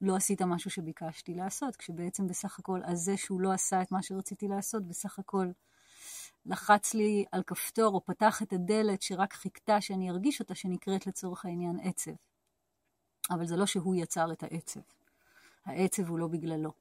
לא 0.01 0.17
עשית 0.17 0.43
משהו 0.43 0.71
שביקשתי 0.71 1.35
לעשות, 1.35 1.77
כשבעצם 1.77 2.27
בסך 2.27 2.59
הכל, 2.59 2.81
אז 2.85 2.99
זה 2.99 3.17
שהוא 3.17 3.41
לא 3.41 3.53
עשה 3.53 3.83
את 3.83 3.93
מה 3.93 4.03
שרציתי 4.03 4.49
לעשות, 4.49 4.89
בסך 4.89 5.19
הכל 5.19 5.47
לחץ 6.47 6.95
לי 6.95 7.25
על 7.33 7.43
כפתור 7.47 7.95
או 7.95 8.05
פתח 8.05 8.43
את 8.43 8.53
הדלת 8.53 9.03
שרק 9.03 9.33
חיכתה 9.33 9.81
שאני 9.81 10.11
ארגיש 10.11 10.41
אותה, 10.41 10.55
שנקראת 10.55 11.07
לצורך 11.07 11.45
העניין 11.45 11.81
עצב. 11.83 12.11
אבל 13.31 13.47
זה 13.47 13.57
לא 13.57 13.67
שהוא 13.67 13.95
יצר 13.95 14.33
את 14.33 14.43
העצב. 14.43 14.81
העצב 15.65 16.09
הוא 16.09 16.19
לא 16.19 16.27
בגללו. 16.27 16.73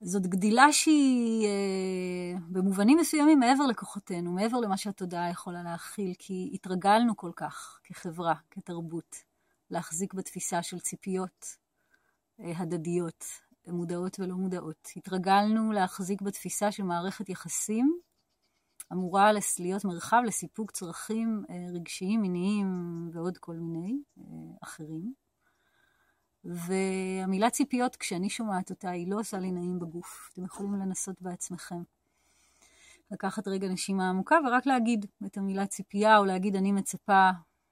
זאת 0.00 0.26
גדילה 0.26 0.72
שהיא 0.72 1.46
אה, 1.46 2.38
במובנים 2.48 2.98
מסוימים 2.98 3.40
מעבר 3.40 3.66
לכוחותינו, 3.66 4.32
מעבר 4.32 4.60
למה 4.60 4.76
שהתודעה 4.76 5.30
יכולה 5.30 5.62
להכיל, 5.62 6.14
כי 6.18 6.50
התרגלנו 6.54 7.16
כל 7.16 7.30
כך 7.36 7.80
כחברה, 7.84 8.34
כתרבות, 8.50 9.16
להחזיק 9.70 10.14
בתפיסה 10.14 10.62
של 10.62 10.78
ציפיות 10.78 11.56
אה, 12.40 12.52
הדדיות, 12.56 13.24
מודעות 13.66 14.20
ולא 14.20 14.34
מודעות. 14.34 14.88
התרגלנו 14.96 15.72
להחזיק 15.72 16.22
בתפיסה 16.22 16.72
של 16.72 16.82
מערכת 16.82 17.28
יחסים 17.28 18.00
אמורה 18.92 19.30
להיות 19.58 19.84
מרחב 19.84 20.22
לסיפוק 20.26 20.70
צרכים 20.70 21.44
אה, 21.50 21.66
רגשיים, 21.74 22.22
מיניים 22.22 23.10
ועוד 23.12 23.38
כל 23.38 23.56
מיני 23.56 23.98
אה, 24.18 24.24
אחרים. 24.62 25.14
והמילה 26.44 27.50
ציפיות, 27.50 27.96
כשאני 27.96 28.30
שומעת 28.30 28.70
אותה, 28.70 28.90
היא 28.90 29.10
לא 29.10 29.20
עושה 29.20 29.38
לי 29.38 29.50
נעים 29.50 29.78
בגוף. 29.78 30.30
אתם 30.32 30.44
יכולים 30.44 30.74
לנסות 30.74 31.22
בעצמכם. 31.22 31.82
לקחת 33.10 33.48
רגע 33.48 33.68
נשימה 33.68 34.08
עמוקה 34.08 34.38
ורק 34.46 34.66
להגיד 34.66 35.06
את 35.26 35.36
המילה 35.36 35.66
ציפייה, 35.66 36.18
או 36.18 36.24
להגיד 36.24 36.56
אני 36.56 36.72
מצפה 36.72 37.30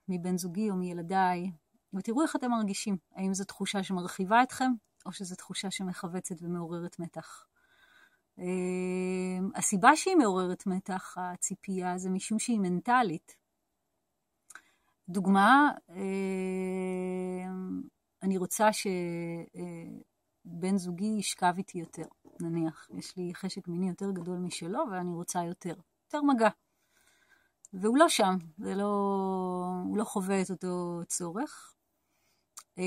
מבן 0.08 0.38
זוגי 0.38 0.70
או 0.70 0.76
מילדיי, 0.76 1.50
ותראו 1.94 2.22
איך 2.22 2.36
אתם 2.36 2.50
מרגישים. 2.50 2.96
האם 3.14 3.34
זו 3.34 3.44
תחושה 3.44 3.82
שמרחיבה 3.82 4.42
אתכם, 4.42 4.72
או 5.06 5.12
שזו 5.12 5.36
תחושה 5.36 5.70
שמכווצת 5.70 6.34
ומעוררת 6.42 6.98
מתח. 6.98 7.46
Uh, 8.38 8.42
הסיבה 9.54 9.96
שהיא 9.96 10.16
מעוררת 10.16 10.66
מתח, 10.66 11.14
הציפייה, 11.18 11.98
זה 11.98 12.10
משום 12.10 12.38
שהיא 12.38 12.60
מנטלית. 12.60 13.36
דוגמה, 15.08 15.70
uh, 15.88 15.92
אני 18.22 18.38
רוצה 18.38 18.68
שבן 18.72 20.74
uh, 20.74 20.78
זוגי 20.78 21.16
ישכב 21.18 21.54
איתי 21.58 21.78
יותר, 21.78 22.06
נניח. 22.40 22.88
יש 22.98 23.16
לי 23.16 23.34
חשק 23.34 23.68
מיני 23.68 23.88
יותר 23.88 24.10
גדול 24.10 24.38
משלו 24.38 24.84
ואני 24.90 25.14
רוצה 25.14 25.44
יותר. 25.44 25.74
יותר 26.06 26.22
מגע. 26.22 26.48
והוא 27.72 27.98
לא 27.98 28.08
שם, 28.08 28.36
לא, 28.58 28.84
הוא 29.84 29.98
לא 29.98 30.04
חווה 30.04 30.42
את 30.42 30.50
אותו 30.50 31.00
צורך. 31.06 31.75
Uh, 32.78 32.82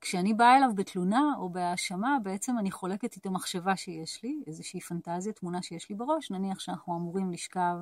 כשאני 0.00 0.34
באה 0.34 0.56
אליו 0.56 0.70
בתלונה 0.74 1.22
או 1.38 1.48
בהאשמה, 1.50 2.16
בעצם 2.22 2.58
אני 2.58 2.70
חולקת 2.70 3.16
איתו 3.16 3.30
מחשבה 3.30 3.76
שיש 3.76 4.22
לי, 4.22 4.42
איזושהי 4.46 4.80
פנטזיה, 4.80 5.32
תמונה 5.32 5.62
שיש 5.62 5.88
לי 5.88 5.94
בראש, 5.94 6.30
נניח 6.30 6.60
שאנחנו 6.60 6.96
אמורים 6.96 7.30
לשכב 7.30 7.76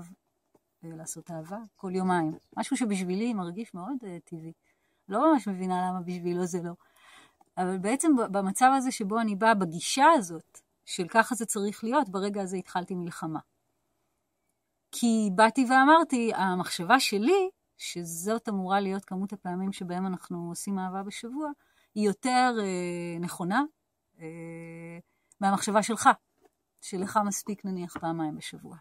ולעשות 0.82 1.30
אהבה 1.30 1.58
כל 1.76 1.94
יומיים. 1.94 2.32
משהו 2.56 2.76
שבשבילי 2.76 3.34
מרגיש 3.34 3.74
מאוד 3.74 3.96
uh, 4.02 4.06
טבעי. 4.24 4.52
לא 5.08 5.32
ממש 5.32 5.48
מבינה 5.48 5.88
למה 5.88 6.00
בשבילו 6.00 6.46
זה 6.46 6.62
לא. 6.62 6.72
אבל 7.56 7.78
בעצם 7.78 8.08
במצב 8.30 8.70
הזה 8.76 8.90
שבו 8.90 9.20
אני 9.20 9.36
באה 9.36 9.54
בגישה 9.54 10.06
הזאת, 10.16 10.60
של 10.84 11.08
ככה 11.08 11.34
זה 11.34 11.46
צריך 11.46 11.84
להיות, 11.84 12.08
ברגע 12.08 12.42
הזה 12.42 12.56
התחלתי 12.56 12.94
מלחמה. 12.94 13.40
כי 14.92 15.30
באתי 15.34 15.66
ואמרתי, 15.70 16.32
המחשבה 16.34 17.00
שלי 17.00 17.50
שזאת 17.78 18.48
אמורה 18.48 18.80
להיות 18.80 19.04
כמות 19.04 19.32
הפעמים 19.32 19.72
שבהם 19.72 20.06
אנחנו 20.06 20.48
עושים 20.48 20.78
אהבה 20.78 21.02
בשבוע, 21.02 21.50
היא 21.94 22.06
יותר 22.06 22.56
אה, 22.60 23.18
נכונה 23.20 23.62
אה, 24.20 24.98
מהמחשבה 25.40 25.82
שלך, 25.82 26.08
שלך 26.80 27.20
מספיק 27.26 27.64
נניח 27.64 27.96
פעמיים 27.98 28.36
בשבוע. 28.36 28.76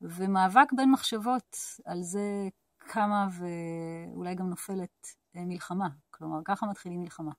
ומאבק 0.00 0.72
בין 0.76 0.90
מחשבות, 0.90 1.56
על 1.84 2.02
זה 2.02 2.48
קמה 2.78 3.28
ואולי 3.32 4.34
גם 4.34 4.50
נופלת 4.50 5.06
אה, 5.36 5.44
מלחמה. 5.44 5.88
כלומר, 6.10 6.40
ככה 6.44 6.66
מתחילים 6.66 7.00
מלחמה. 7.00 7.32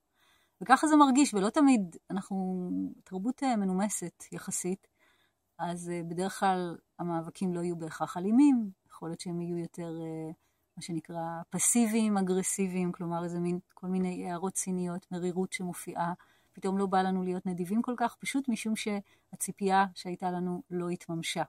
וככה 0.62 0.88
זה 0.88 0.96
מרגיש, 0.96 1.34
ולא 1.34 1.50
תמיד, 1.50 1.96
אנחנו 2.10 2.70
תרבות 3.04 3.44
אה, 3.44 3.56
מנומסת 3.56 4.24
יחסית, 4.32 4.88
אז 5.58 5.90
אה, 5.90 6.02
בדרך 6.04 6.40
כלל 6.40 6.78
המאבקים 7.00 7.54
לא 7.54 7.62
יהיו 7.62 7.76
בהכרח 7.76 8.18
אלימים, 8.18 8.72
יכול 8.88 9.10
להיות 9.10 9.20
שהם 9.20 9.42
יהיו 9.42 9.58
יותר... 9.58 9.92
מה 10.78 10.82
שנקרא 10.82 11.42
פסיביים, 11.50 12.18
אגרסיביים, 12.18 12.92
כלומר 12.92 13.24
איזה 13.24 13.40
מין, 13.40 13.60
כל 13.74 13.88
מיני 13.88 14.30
הערות 14.30 14.54
ציניות, 14.54 15.06
מרירות 15.12 15.54
שמופיעה. 15.54 16.14
פתאום 16.54 16.78
לא 16.78 16.86
בא 16.86 17.02
לנו 17.02 17.24
להיות 17.24 17.46
נדיבים 17.46 17.82
כל 17.82 17.94
כך, 17.98 18.16
פשוט 18.20 18.50
משום 18.50 18.74
שהציפייה 18.76 19.86
שהייתה 19.96 20.32
לנו 20.32 20.62
לא 20.72 20.90
התממשה. 20.90 21.44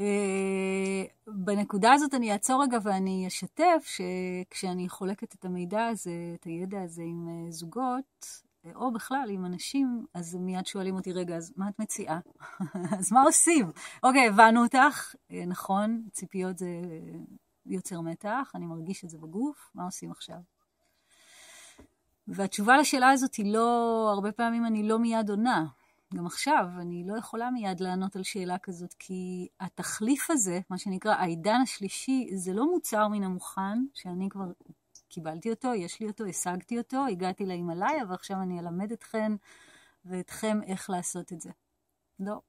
אה, 0.00 1.04
בנקודה 1.26 1.92
הזאת 1.92 2.14
אני 2.14 2.32
אעצור 2.32 2.62
רגע 2.62 2.78
ואני 2.82 3.26
אשתף 3.26 3.86
שכשאני 3.86 4.88
חולקת 4.88 5.34
את 5.34 5.44
המידע 5.44 5.86
הזה, 5.86 6.34
את 6.34 6.44
הידע 6.44 6.82
הזה 6.82 7.02
עם 7.02 7.28
אה, 7.28 7.50
זוגות, 7.50 8.42
או 8.74 8.92
בכלל 8.92 9.26
עם 9.30 9.44
אנשים, 9.44 10.06
אז 10.14 10.34
מיד 10.34 10.66
שואלים 10.66 10.94
אותי, 10.94 11.12
רגע, 11.12 11.36
אז 11.36 11.52
מה 11.56 11.68
את 11.68 11.78
מציעה? 11.78 12.20
אז 12.98 13.12
מה 13.12 13.22
עושים? 13.22 13.70
אוקיי, 14.02 14.28
הבנו 14.28 14.62
אותך, 14.62 15.14
אה, 15.30 15.44
נכון, 15.46 16.02
ציפיות 16.12 16.58
זה 16.58 16.68
יוצר 17.66 18.00
מתח, 18.00 18.52
אני 18.54 18.66
מרגיש 18.66 19.04
את 19.04 19.10
זה 19.10 19.18
בגוף, 19.18 19.70
מה 19.74 19.84
עושים 19.84 20.10
עכשיו? 20.10 20.38
והתשובה 22.28 22.76
לשאלה 22.76 23.10
הזאת 23.10 23.34
היא 23.34 23.52
לא, 23.52 24.10
הרבה 24.14 24.32
פעמים 24.32 24.66
אני 24.66 24.82
לא 24.82 24.98
מיד 24.98 25.30
עונה. 25.30 25.66
גם 26.14 26.26
עכשיו, 26.26 26.66
אני 26.80 27.04
לא 27.06 27.18
יכולה 27.18 27.50
מיד 27.50 27.80
לענות 27.80 28.16
על 28.16 28.22
שאלה 28.22 28.58
כזאת, 28.58 28.94
כי 28.98 29.48
התחליף 29.60 30.30
הזה, 30.30 30.60
מה 30.70 30.78
שנקרא 30.78 31.14
העידן 31.14 31.60
השלישי, 31.62 32.30
זה 32.34 32.52
לא 32.52 32.70
מוצר 32.72 33.08
מן 33.08 33.22
המוכן, 33.22 33.78
שאני 33.94 34.28
כבר 34.28 34.52
קיבלתי 35.10 35.50
אותו, 35.50 35.74
יש 35.74 36.00
לי 36.00 36.06
אותו, 36.06 36.24
השגתי 36.24 36.78
אותו, 36.78 37.06
הגעתי 37.06 37.46
להימאליה, 37.46 38.04
ועכשיו 38.08 38.36
אני 38.42 38.60
אלמד 38.60 38.92
אתכן 38.92 39.32
ואתכם 40.04 40.60
איך 40.66 40.90
לעשות 40.90 41.32
את 41.32 41.40
זה. 41.40 41.50
לא. 42.20 42.40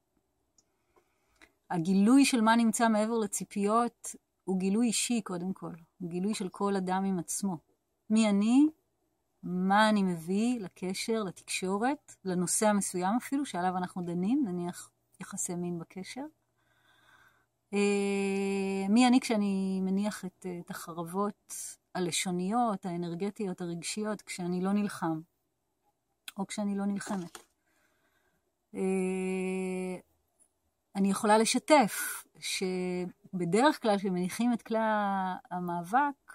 הגילוי 1.70 2.24
של 2.24 2.40
מה 2.40 2.56
נמצא 2.56 2.88
מעבר 2.88 3.18
לציפיות 3.18 4.14
הוא 4.44 4.58
גילוי 4.58 4.86
אישי 4.86 5.20
קודם 5.22 5.52
כל, 5.52 5.72
הוא 5.98 6.10
גילוי 6.10 6.34
של 6.34 6.48
כל 6.48 6.76
אדם 6.76 7.04
עם 7.04 7.18
עצמו. 7.18 7.56
מי 8.10 8.28
אני, 8.28 8.66
מה 9.42 9.88
אני 9.88 10.02
מביא 10.02 10.60
לקשר, 10.60 11.22
לתקשורת, 11.22 12.16
לנושא 12.24 12.66
המסוים 12.66 13.16
אפילו, 13.16 13.46
שעליו 13.46 13.76
אנחנו 13.76 14.02
דנים, 14.02 14.44
נניח 14.46 14.90
יחסי 15.20 15.54
מין 15.54 15.78
בקשר. 15.78 16.24
אה, 17.72 18.88
מי 18.88 19.06
אני 19.06 19.20
כשאני 19.20 19.80
מניח 19.82 20.24
את, 20.24 20.46
את 20.60 20.70
החרבות 20.70 21.54
הלשוניות, 21.94 22.86
האנרגטיות, 22.86 23.60
הרגשיות, 23.60 24.22
כשאני 24.22 24.60
לא 24.60 24.72
נלחם, 24.72 25.20
או 26.38 26.46
כשאני 26.46 26.76
לא 26.76 26.84
נלחמת. 26.84 27.38
אה, 28.74 29.96
אני 30.96 31.10
יכולה 31.10 31.38
לשתף 31.38 32.24
שבדרך 32.38 33.82
כלל 33.82 33.98
כשמניחים 33.98 34.52
את 34.52 34.62
כלי 34.62 34.78
המאבק, 35.50 36.32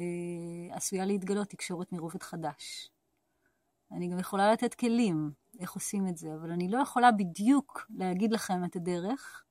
אה, 0.00 0.76
עשויה 0.76 1.04
להתגלות 1.04 1.48
תקשורת 1.48 1.92
מרובד 1.92 2.22
חדש. 2.22 2.90
אני 3.92 4.08
גם 4.08 4.18
יכולה 4.18 4.52
לתת 4.52 4.74
כלים 4.74 5.32
איך 5.60 5.72
עושים 5.72 6.08
את 6.08 6.16
זה, 6.16 6.34
אבל 6.34 6.50
אני 6.50 6.68
לא 6.68 6.78
יכולה 6.78 7.12
בדיוק 7.12 7.86
להגיד 7.90 8.32
לכם 8.32 8.64
את 8.64 8.76
הדרך, 8.76 9.44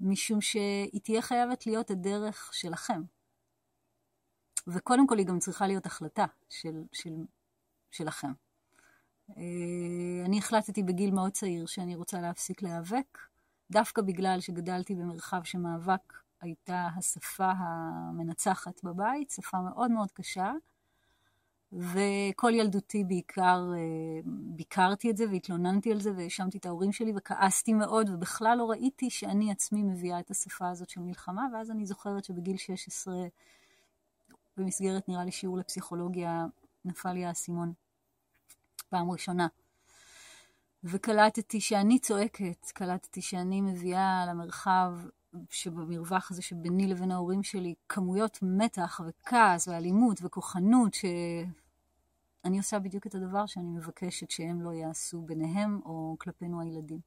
משום 0.00 0.40
שהיא 0.40 1.00
תהיה 1.02 1.22
חייבת 1.22 1.66
להיות 1.66 1.90
הדרך 1.90 2.50
שלכם. 2.54 3.02
וקודם 4.66 5.06
כל 5.06 5.18
היא 5.18 5.26
גם 5.26 5.38
צריכה 5.38 5.66
להיות 5.66 5.86
החלטה 5.86 6.26
של, 6.48 6.82
של, 6.92 7.14
שלכם. 7.90 8.32
אה, 9.30 10.24
אני 10.24 10.38
החלטתי 10.38 10.82
בגיל 10.82 11.10
מאוד 11.10 11.32
צעיר 11.32 11.66
שאני 11.66 11.96
רוצה 11.96 12.20
להפסיק 12.20 12.62
להיאבק, 12.62 13.18
דווקא 13.70 14.02
בגלל 14.02 14.40
שגדלתי 14.40 14.94
במרחב 14.94 15.40
שמאבק 15.44 16.12
הייתה 16.40 16.88
השפה 16.96 17.52
המנצחת 17.56 18.84
בבית, 18.84 19.30
שפה 19.30 19.60
מאוד 19.60 19.90
מאוד 19.90 20.10
קשה, 20.12 20.52
וכל 21.72 22.50
ילדותי 22.54 23.04
בעיקר 23.04 23.70
אה, 23.76 24.20
ביקרתי 24.26 25.10
את 25.10 25.16
זה 25.16 25.24
והתלוננתי 25.30 25.92
על 25.92 26.00
זה 26.00 26.12
והאשמתי 26.16 26.58
את 26.58 26.66
ההורים 26.66 26.92
שלי 26.92 27.12
וכעסתי 27.16 27.72
מאוד, 27.72 28.10
ובכלל 28.10 28.58
לא 28.58 28.70
ראיתי 28.70 29.10
שאני 29.10 29.52
עצמי 29.52 29.82
מביאה 29.82 30.20
את 30.20 30.30
השפה 30.30 30.68
הזאת 30.68 30.88
של 30.88 31.00
מלחמה, 31.00 31.46
ואז 31.52 31.70
אני 31.70 31.86
זוכרת 31.86 32.24
שבגיל 32.24 32.56
16 32.56 33.14
במסגרת, 34.56 35.08
נראה 35.08 35.24
לי, 35.24 35.32
שיעור 35.32 35.58
לפסיכולוגיה, 35.58 36.46
נפל 36.84 37.12
לי 37.12 37.24
האסימון. 37.24 37.72
פעם 38.88 39.10
ראשונה. 39.10 39.46
וקלטתי 40.84 41.60
שאני 41.60 41.98
צועקת, 41.98 42.70
קלטתי 42.74 43.22
שאני 43.22 43.60
מביאה 43.60 44.24
למרחב 44.28 44.92
שבמרווח 45.50 46.30
הזה 46.30 46.42
שביני 46.42 46.86
לבין 46.86 47.10
ההורים 47.10 47.42
שלי 47.42 47.74
כמויות 47.88 48.38
מתח 48.42 49.00
וכעס 49.08 49.68
ואלימות 49.68 50.18
וכוחנות, 50.22 50.94
שאני 50.94 52.58
עושה 52.58 52.78
בדיוק 52.78 53.06
את 53.06 53.14
הדבר 53.14 53.46
שאני 53.46 53.68
מבקשת 53.68 54.30
שהם 54.30 54.62
לא 54.62 54.70
יעשו 54.70 55.22
ביניהם 55.22 55.80
או 55.84 56.16
כלפינו 56.20 56.60
הילדים. 56.60 57.00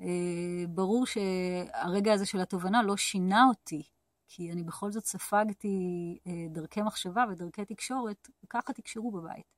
אה, 0.00 0.64
ברור 0.68 1.06
שהרגע 1.06 2.12
הזה 2.12 2.26
של 2.26 2.40
התובנה 2.40 2.82
לא 2.82 2.96
שינה 2.96 3.44
אותי, 3.48 3.82
כי 4.28 4.52
אני 4.52 4.62
בכל 4.62 4.92
זאת 4.92 5.04
ספגתי 5.04 6.18
אה, 6.26 6.46
דרכי 6.50 6.82
מחשבה 6.82 7.24
ודרכי 7.30 7.64
תקשורת, 7.64 8.28
וככה 8.44 8.72
תקשרו 8.72 9.10
בבית. 9.10 9.56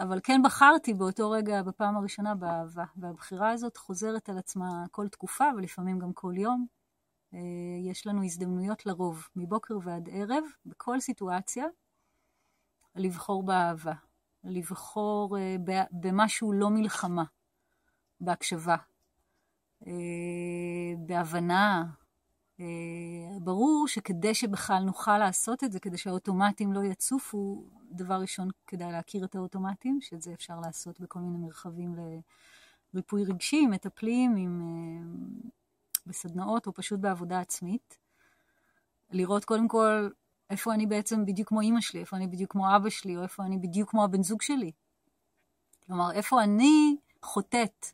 אבל 0.00 0.20
כן 0.22 0.40
בחרתי 0.44 0.94
באותו 0.94 1.30
רגע, 1.30 1.62
בפעם 1.62 1.96
הראשונה, 1.96 2.34
באהבה. 2.34 2.84
והבחירה 2.96 3.50
הזאת 3.50 3.76
חוזרת 3.76 4.28
על 4.28 4.38
עצמה 4.38 4.84
כל 4.90 5.08
תקופה, 5.08 5.44
ולפעמים 5.56 5.98
גם 5.98 6.12
כל 6.12 6.32
יום. 6.36 6.66
אה, 7.34 7.38
יש 7.90 8.06
לנו 8.06 8.24
הזדמנויות 8.24 8.86
לרוב, 8.86 9.28
מבוקר 9.36 9.74
ועד 9.82 10.08
ערב, 10.12 10.44
בכל 10.66 11.00
סיטואציה, 11.00 11.64
לבחור 12.96 13.42
באהבה. 13.42 13.94
לבחור 14.44 15.38
אה, 15.38 15.56
במשהו 15.92 16.52
לא 16.52 16.70
מלחמה, 16.70 17.24
בהקשבה, 18.20 18.76
בהבנה. 21.06 21.84
ברור 23.40 23.88
שכדי 23.88 24.34
שבכלל 24.34 24.82
נוכל 24.82 25.18
לעשות 25.18 25.64
את 25.64 25.72
זה, 25.72 25.80
כדי 25.80 25.98
שהאוטומטים 25.98 26.72
לא 26.72 26.80
יצופו, 26.84 27.64
דבר 27.90 28.14
ראשון, 28.14 28.48
כדאי 28.66 28.92
להכיר 28.92 29.24
את 29.24 29.34
האוטומטים, 29.34 30.00
שאת 30.00 30.22
זה 30.22 30.32
אפשר 30.32 30.60
לעשות 30.60 31.00
בכל 31.00 31.18
מיני 31.18 31.36
מרחבים 31.38 31.94
לריפוי 32.94 33.24
רגשי, 33.24 33.66
מטפלים, 33.66 34.36
עם, 34.36 34.62
אה, 34.62 35.06
בסדנאות 36.06 36.66
או 36.66 36.74
פשוט 36.74 37.00
בעבודה 37.00 37.40
עצמית. 37.40 37.98
לראות 39.10 39.44
קודם 39.44 39.68
כל 39.68 40.08
איפה 40.50 40.74
אני 40.74 40.86
בעצם 40.86 41.26
בדיוק 41.26 41.48
כמו 41.48 41.60
אימא 41.60 41.80
שלי, 41.80 42.00
איפה 42.00 42.16
אני 42.16 42.26
בדיוק 42.26 42.52
כמו 42.52 42.76
אבא 42.76 42.90
שלי, 42.90 43.16
או 43.16 43.22
איפה 43.22 43.44
אני 43.44 43.58
בדיוק 43.58 43.90
כמו 43.90 44.04
הבן 44.04 44.22
זוג 44.22 44.42
שלי. 44.42 44.72
כלומר, 45.86 46.12
איפה 46.12 46.42
אני 46.42 46.96
חוטאת 47.22 47.86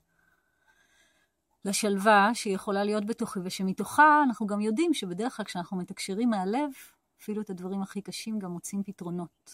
לשלווה 1.64 2.30
שיכולה 2.34 2.84
להיות 2.84 3.06
בתוכי, 3.06 3.40
ושמתוכה 3.44 4.22
אנחנו 4.22 4.46
גם 4.46 4.60
יודעים 4.60 4.94
שבדרך 4.94 5.36
כלל 5.36 5.44
כשאנחנו 5.44 5.76
מתקשרים 5.76 6.30
מהלב, 6.30 6.70
אפילו 7.20 7.42
את 7.42 7.50
הדברים 7.50 7.82
הכי 7.82 8.02
קשים 8.02 8.38
גם 8.38 8.50
מוצאים 8.50 8.82
פתרונות. 8.82 9.50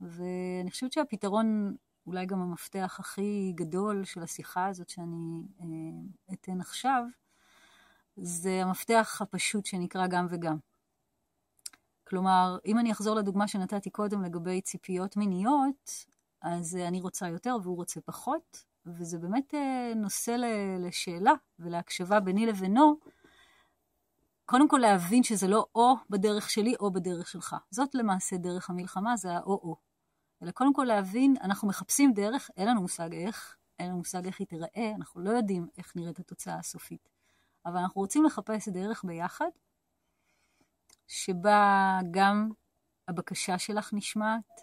ואני 0.00 0.70
חושבת 0.70 0.92
שהפתרון, 0.92 1.76
אולי 2.06 2.26
גם 2.26 2.40
המפתח 2.40 2.96
הכי 3.00 3.52
גדול 3.54 4.04
של 4.04 4.22
השיחה 4.22 4.66
הזאת 4.66 4.88
שאני 4.88 5.42
אה, 5.60 6.34
אתן 6.34 6.60
עכשיו, 6.60 7.04
זה 8.16 8.62
המפתח 8.62 9.18
הפשוט 9.22 9.66
שנקרא 9.66 10.06
גם 10.06 10.26
וגם. 10.30 10.56
כלומר, 12.04 12.58
אם 12.66 12.78
אני 12.78 12.92
אחזור 12.92 13.16
לדוגמה 13.16 13.48
שנתתי 13.48 13.90
קודם 13.90 14.22
לגבי 14.22 14.60
ציפיות 14.60 15.16
מיניות, 15.16 15.90
אז 16.42 16.76
אני 16.76 17.00
רוצה 17.00 17.28
יותר 17.28 17.56
והוא 17.62 17.76
רוצה 17.76 18.00
פחות, 18.00 18.64
וזה 18.86 19.18
באמת 19.18 19.54
אה, 19.54 19.92
נושא 19.96 20.36
לשאלה 20.78 21.32
ולהקשבה 21.58 22.20
ביני 22.20 22.46
לבינו. 22.46 22.96
קודם 24.44 24.68
כל 24.68 24.78
להבין 24.78 25.22
שזה 25.22 25.48
לא 25.48 25.66
או 25.74 25.94
בדרך 26.10 26.50
שלי 26.50 26.74
או 26.80 26.92
בדרך 26.92 27.28
שלך. 27.28 27.56
זאת 27.70 27.94
למעשה 27.94 28.36
דרך 28.36 28.70
המלחמה, 28.70 29.16
זה 29.16 29.32
האו-או. 29.32 29.76
אלא 30.42 30.50
קודם 30.50 30.74
כל 30.74 30.84
להבין, 30.84 31.34
אנחנו 31.42 31.68
מחפשים 31.68 32.12
דרך, 32.12 32.50
אין 32.56 32.68
לנו 32.68 32.80
מושג 32.80 33.12
איך, 33.12 33.56
אין 33.78 33.88
לנו 33.88 33.98
מושג 33.98 34.26
איך 34.26 34.40
היא 34.40 34.46
תיראה, 34.46 34.92
אנחנו 34.96 35.20
לא 35.20 35.30
יודעים 35.30 35.68
איך 35.78 35.96
נראית 35.96 36.18
התוצאה 36.18 36.58
הסופית. 36.58 37.08
אבל 37.66 37.76
אנחנו 37.76 38.00
רוצים 38.00 38.24
לחפש 38.24 38.68
דרך 38.68 39.04
ביחד, 39.04 39.50
שבה 41.06 41.98
גם 42.10 42.50
הבקשה 43.08 43.58
שלך 43.58 43.92
נשמעת, 43.92 44.60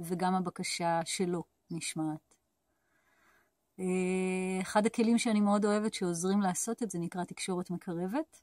וגם 0.00 0.34
הבקשה 0.34 1.00
שלו 1.04 1.44
נשמעת. 1.70 2.31
אחד 4.62 4.86
הכלים 4.86 5.18
שאני 5.18 5.40
מאוד 5.40 5.64
אוהבת 5.64 5.94
שעוזרים 5.94 6.40
לעשות 6.40 6.82
את 6.82 6.90
זה 6.90 6.98
נקרא 6.98 7.24
תקשורת 7.24 7.70
מקרבת. 7.70 8.40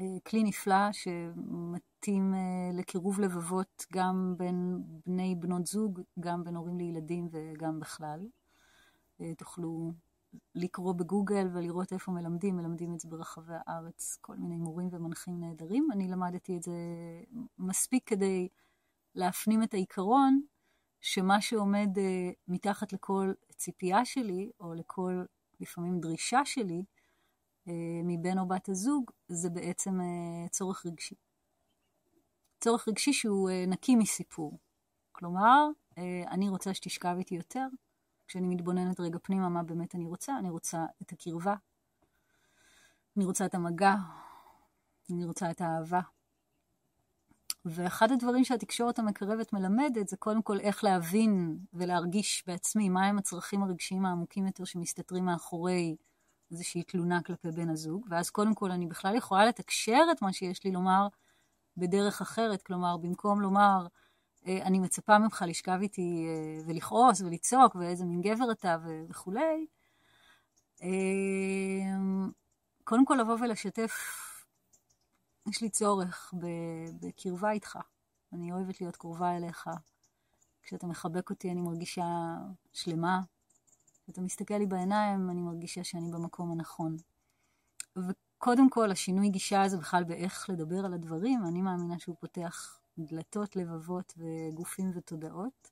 אה, 0.00 0.16
כלי 0.26 0.44
נפלא 0.44 0.92
שמתאים 0.92 2.34
אה, 2.34 2.70
לקירוב 2.72 3.20
לבבות 3.20 3.86
גם 3.92 4.34
בין 4.36 4.82
בני 5.06 5.34
בנות 5.34 5.66
זוג, 5.66 6.00
גם 6.20 6.44
בין 6.44 6.56
הורים 6.56 6.78
לילדים 6.78 7.28
וגם 7.30 7.80
בכלל. 7.80 8.26
אה, 9.20 9.34
תוכלו 9.34 9.92
לקרוא 10.54 10.92
בגוגל 10.92 11.48
ולראות 11.52 11.92
איפה 11.92 12.12
מלמדים, 12.12 12.56
מלמדים 12.56 12.94
את 12.94 13.00
זה 13.00 13.08
ברחבי 13.08 13.52
הארץ, 13.66 14.18
כל 14.20 14.36
מיני 14.36 14.56
מורים 14.56 14.88
ומנחים 14.92 15.40
נהדרים. 15.40 15.88
אני 15.92 16.08
למדתי 16.08 16.56
את 16.56 16.62
זה 16.62 16.72
מספיק 17.58 18.08
כדי 18.08 18.48
להפנים 19.14 19.62
את 19.62 19.74
העיקרון 19.74 20.40
שמה 21.00 21.40
שעומד 21.40 21.88
מתחת 22.48 22.92
לכל 22.92 23.32
ציפייה 23.56 24.04
שלי, 24.04 24.50
או 24.60 24.74
לכל 24.74 25.24
לפעמים 25.60 26.00
דרישה 26.00 26.44
שלי, 26.44 26.84
אה, 27.68 28.00
מבן 28.04 28.38
או 28.38 28.48
בת 28.48 28.68
הזוג, 28.68 29.10
זה 29.28 29.50
בעצם 29.50 30.00
אה, 30.00 30.48
צורך 30.48 30.86
רגשי. 30.86 31.14
צורך 32.60 32.88
רגשי 32.88 33.12
שהוא 33.12 33.50
אה, 33.50 33.64
נקי 33.66 33.96
מסיפור. 33.96 34.58
כלומר, 35.12 35.68
אני 36.30 36.48
רוצה 36.48 36.74
שתשכב 36.74 37.14
איתי 37.18 37.34
יותר. 37.34 37.66
כשאני 38.26 38.48
מתבוננת 38.48 39.00
רגע 39.00 39.18
פנימה 39.22 39.48
מה 39.48 39.62
באמת 39.62 39.94
אני 39.94 40.06
רוצה, 40.06 40.38
אני 40.38 40.50
רוצה 40.50 40.86
את 41.02 41.12
הקרבה, 41.12 41.54
אני 43.16 43.24
רוצה 43.24 43.46
את 43.46 43.54
המגע, 43.54 43.94
אני 45.10 45.24
רוצה 45.24 45.50
את 45.50 45.60
האהבה. 45.60 46.00
ואחד 47.64 48.12
הדברים 48.12 48.44
שהתקשורת 48.44 48.98
המקרבת 48.98 49.52
מלמדת 49.52 50.08
זה 50.08 50.16
קודם 50.16 50.42
כל 50.42 50.60
איך 50.60 50.84
להבין 50.84 51.58
ולהרגיש 51.72 52.44
בעצמי 52.46 52.88
מהם 52.88 53.18
הצרכים 53.18 53.62
הרגשיים 53.62 54.06
העמוקים 54.06 54.46
יותר 54.46 54.64
שמסתתרים 54.64 55.24
מאחורי 55.24 55.96
איזושהי 56.50 56.82
תלונה 56.82 57.22
כלפי 57.22 57.50
בן 57.50 57.68
הזוג, 57.68 58.06
ואז 58.10 58.30
קודם 58.30 58.54
כל 58.54 58.70
אני 58.70 58.86
בכלל 58.86 59.14
יכולה 59.14 59.46
לתקשר 59.46 60.02
את 60.12 60.22
מה 60.22 60.32
שיש 60.32 60.64
לי 60.64 60.72
לומר 60.72 61.08
בדרך 61.76 62.20
אחרת, 62.20 62.62
כלומר, 62.62 62.96
במקום 62.96 63.40
לומר, 63.40 63.86
אה, 64.46 64.62
אני 64.62 64.78
מצפה 64.78 65.18
ממך 65.18 65.44
לשכב 65.48 65.78
איתי 65.82 66.26
אה, 66.28 66.62
ולכעוס 66.66 67.20
ולצעוק, 67.20 67.74
ואיזה 67.76 68.04
מין 68.04 68.20
גבר 68.20 68.52
אתה 68.52 68.76
וכולי, 69.08 69.66
אה, 70.82 70.88
קודם 72.84 73.04
כל 73.04 73.16
לבוא 73.20 73.36
ולשתף, 73.40 73.92
יש 75.48 75.62
לי 75.62 75.68
צורך 75.68 76.34
בקרבה 77.00 77.50
איתך. 77.50 77.78
אני 78.32 78.52
אוהבת 78.52 78.80
להיות 78.80 78.96
קרובה 78.96 79.36
אליך. 79.36 79.70
כשאתה 80.62 80.86
מחבק 80.86 81.30
אותי 81.30 81.50
אני 81.50 81.60
מרגישה 81.60 82.04
שלמה, 82.72 83.20
כשאתה 84.04 84.20
מסתכל 84.20 84.54
לי 84.54 84.66
בעיניים, 84.66 85.30
אני 85.30 85.40
מרגישה 85.40 85.84
שאני 85.84 86.10
במקום 86.12 86.52
הנכון. 86.52 86.96
וקודם 87.96 88.70
כל, 88.70 88.90
השינוי 88.90 89.28
גישה 89.28 89.62
הזה 89.62 89.76
בכלל 89.76 90.04
באיך 90.04 90.50
לדבר 90.50 90.84
על 90.84 90.94
הדברים, 90.94 91.46
אני 91.48 91.62
מאמינה 91.62 91.98
שהוא 91.98 92.16
פותח 92.20 92.78
דלתות, 92.98 93.56
לבבות 93.56 94.14
וגופים 94.16 94.90
ותודעות. 94.94 95.70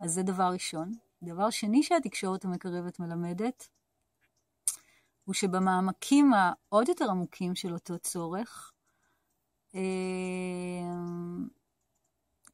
אז 0.00 0.12
זה 0.12 0.22
דבר 0.22 0.50
ראשון. 0.52 0.92
דבר 1.22 1.50
שני 1.50 1.82
שהתקשורת 1.82 2.44
המקרבת 2.44 3.00
מלמדת, 3.00 3.68
הוא 5.24 5.34
שבמעמקים 5.34 6.30
העוד 6.34 6.88
יותר 6.88 7.10
עמוקים 7.10 7.54
של 7.54 7.74
אותו 7.74 7.98
צורך, 7.98 8.72
אה, 9.74 9.80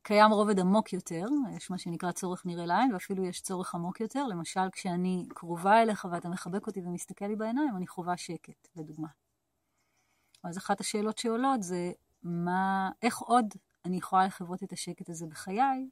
קיים 0.02 0.31
רובד 0.31 0.59
עמוק 0.59 0.92
יותר, 0.92 1.26
יש 1.57 1.70
מה 1.70 1.78
שנקרא 1.78 2.12
צורך 2.12 2.46
נראה 2.46 2.66
לעין, 2.66 2.92
ואפילו 2.92 3.24
יש 3.24 3.40
צורך 3.40 3.74
עמוק 3.74 4.00
יותר. 4.00 4.26
למשל, 4.26 4.70
כשאני 4.72 5.26
קרובה 5.28 5.83
אליך 5.83 6.07
ואתה 6.12 6.28
מחבק 6.28 6.66
אותי 6.66 6.81
ומסתכל 6.81 7.26
לי 7.26 7.37
בעיניים, 7.37 7.76
אני 7.76 7.87
חווה 7.87 8.16
שקט, 8.16 8.68
לדוגמה. 8.76 9.09
אז 10.44 10.59
אחת 10.59 10.81
השאלות 10.81 11.18
שעולות 11.18 11.62
זה, 11.62 11.92
מה, 12.22 12.90
איך 13.02 13.18
עוד 13.18 13.54
אני 13.85 13.96
יכולה 13.96 14.26
לחוות 14.26 14.62
את 14.62 14.72
השקט 14.72 15.09
הזה 15.09 15.26
בחיי, 15.26 15.88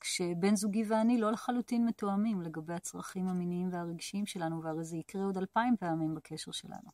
כשבן 0.00 0.56
זוגי 0.56 0.84
ואני 0.88 1.18
לא 1.18 1.32
לחלוטין 1.32 1.86
מתואמים 1.86 2.42
לגבי 2.42 2.74
הצרכים 2.74 3.28
המיניים 3.28 3.68
והרגשיים 3.72 4.26
שלנו, 4.26 4.62
והרי 4.62 4.84
זה 4.84 4.96
יקרה 4.96 5.24
עוד 5.24 5.36
אלפיים 5.36 5.76
פעמים 5.76 6.14
בקשר 6.14 6.52
שלנו, 6.52 6.90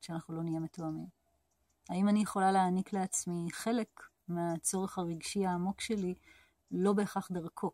שאנחנו 0.00 0.34
לא 0.34 0.42
נהיה 0.42 0.60
מתואמים. 0.60 1.06
האם 1.88 2.08
אני 2.08 2.22
יכולה 2.22 2.52
להעניק 2.52 2.92
לעצמי 2.92 3.48
חלק 3.52 4.02
מהצורך 4.28 4.98
הרגשי 4.98 5.46
העמוק 5.46 5.80
שלי, 5.80 6.14
לא 6.70 6.92
בהכרח 6.92 7.28
דרכו. 7.32 7.70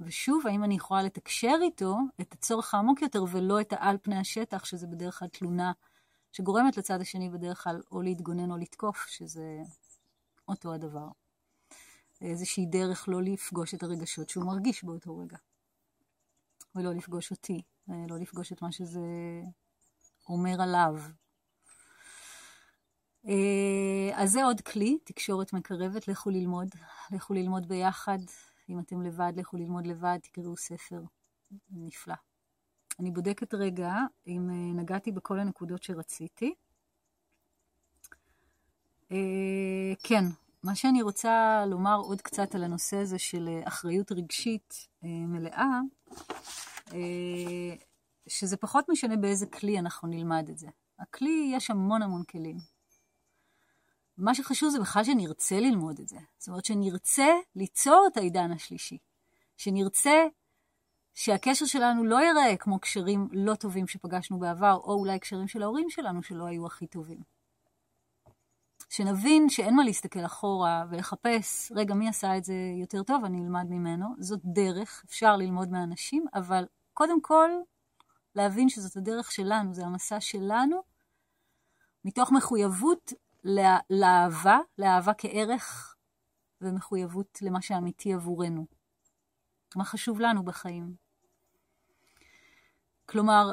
ושוב, 0.00 0.46
האם 0.46 0.64
אני 0.64 0.74
יכולה 0.74 1.02
לתקשר 1.02 1.56
איתו 1.62 1.96
את 2.20 2.32
הצורך 2.32 2.74
העמוק 2.74 3.02
יותר 3.02 3.24
ולא 3.30 3.60
את 3.60 3.72
העל 3.72 3.96
פני 4.02 4.16
השטח, 4.16 4.64
שזה 4.64 4.86
בדרך 4.86 5.18
כלל 5.18 5.28
תלונה 5.28 5.72
שגורמת 6.32 6.76
לצד 6.76 7.00
השני 7.00 7.30
בדרך 7.30 7.64
כלל 7.64 7.80
או 7.92 8.02
להתגונן 8.02 8.50
או 8.50 8.56
לתקוף, 8.56 9.06
שזה 9.06 9.62
אותו 10.48 10.74
הדבר. 10.74 11.08
איזושהי 12.22 12.66
דרך 12.66 13.08
לא 13.08 13.22
לפגוש 13.22 13.74
את 13.74 13.82
הרגשות 13.82 14.28
שהוא 14.28 14.44
מרגיש 14.44 14.84
באותו 14.84 15.18
רגע. 15.18 15.36
ולא 16.74 16.94
לפגוש 16.94 17.30
אותי, 17.30 17.62
לא 17.88 18.18
לפגוש 18.18 18.52
את 18.52 18.62
מה 18.62 18.72
שזה 18.72 19.00
אומר 20.28 20.62
עליו. 20.62 20.94
אה, 23.28 24.10
אז 24.14 24.30
זה 24.30 24.44
עוד 24.44 24.60
כלי, 24.60 24.98
תקשורת 25.04 25.52
מקרבת, 25.52 26.08
לכו 26.08 26.30
ללמוד, 26.30 26.68
לכו 27.10 27.34
ללמוד 27.34 27.68
ביחד. 27.68 28.18
אם 28.68 28.78
אתם 28.78 29.02
לבד, 29.02 29.32
לכו 29.36 29.56
ללמוד 29.56 29.86
לבד, 29.86 30.18
תקראו 30.22 30.56
ספר 30.56 31.02
נפלא. 31.70 32.14
אני 33.00 33.10
בודקת 33.10 33.54
רגע 33.54 33.94
אם 34.26 34.50
אה, 34.50 34.82
נגעתי 34.82 35.12
בכל 35.12 35.38
הנקודות 35.38 35.82
שרציתי. 35.82 36.54
אה, 39.12 39.92
כן, 40.02 40.24
מה 40.62 40.74
שאני 40.74 41.02
רוצה 41.02 41.64
לומר 41.66 41.96
עוד 41.96 42.22
קצת 42.22 42.54
על 42.54 42.64
הנושא 42.64 42.96
הזה 42.96 43.18
של 43.18 43.60
אחריות 43.64 44.12
רגשית 44.12 44.88
מלאה, 45.02 45.80
שזה 48.28 48.56
פחות 48.56 48.88
משנה 48.88 49.16
באיזה 49.16 49.46
כלי 49.46 49.78
אנחנו 49.78 50.08
נלמד 50.08 50.48
את 50.48 50.58
זה. 50.58 50.68
הכלי, 50.98 51.52
יש 51.54 51.70
המון 51.70 52.02
המון 52.02 52.22
כלים. 52.24 52.56
מה 54.18 54.34
שחשוב 54.34 54.70
זה 54.70 54.80
בכלל 54.80 55.04
שנרצה 55.04 55.60
ללמוד 55.60 56.00
את 56.00 56.08
זה. 56.08 56.16
זאת 56.38 56.48
אומרת, 56.48 56.64
שנרצה 56.64 57.28
ליצור 57.56 58.06
את 58.12 58.16
העידן 58.16 58.52
השלישי. 58.52 58.98
שנרצה 59.56 60.26
שהקשר 61.14 61.66
שלנו 61.66 62.04
לא 62.04 62.20
ייראה 62.20 62.56
כמו 62.56 62.78
קשרים 62.78 63.28
לא 63.32 63.54
טובים 63.54 63.88
שפגשנו 63.88 64.38
בעבר, 64.38 64.74
או 64.84 64.94
אולי 64.94 65.18
קשרים 65.18 65.48
של 65.48 65.62
ההורים 65.62 65.90
שלנו 65.90 66.22
שלא 66.22 66.44
היו 66.44 66.66
הכי 66.66 66.86
טובים. 66.86 67.20
שנבין 68.92 69.48
שאין 69.48 69.76
מה 69.76 69.84
להסתכל 69.84 70.26
אחורה 70.26 70.84
ולחפש, 70.90 71.72
רגע, 71.74 71.94
מי 71.94 72.08
עשה 72.08 72.36
את 72.36 72.44
זה 72.44 72.54
יותר 72.80 73.02
טוב, 73.02 73.24
אני 73.24 73.38
אלמד 73.38 73.66
ממנו. 73.70 74.06
זאת 74.18 74.40
דרך, 74.44 75.04
אפשר 75.08 75.36
ללמוד 75.36 75.68
מאנשים, 75.70 76.26
אבל 76.34 76.64
קודם 76.94 77.20
כל, 77.20 77.50
להבין 78.34 78.68
שזאת 78.68 78.96
הדרך 78.96 79.32
שלנו, 79.32 79.74
זה 79.74 79.86
המסע 79.86 80.20
שלנו, 80.20 80.82
מתוך 82.04 82.32
מחויבות 82.32 83.12
לה, 83.44 83.78
לאהבה, 83.90 84.58
לאהבה 84.78 85.12
כערך, 85.18 85.96
ומחויבות 86.60 87.38
למה 87.42 87.62
שאמיתי 87.62 88.14
עבורנו. 88.14 88.66
מה 89.76 89.84
חשוב 89.84 90.20
לנו 90.20 90.44
בחיים. 90.44 91.01
כלומר, 93.06 93.52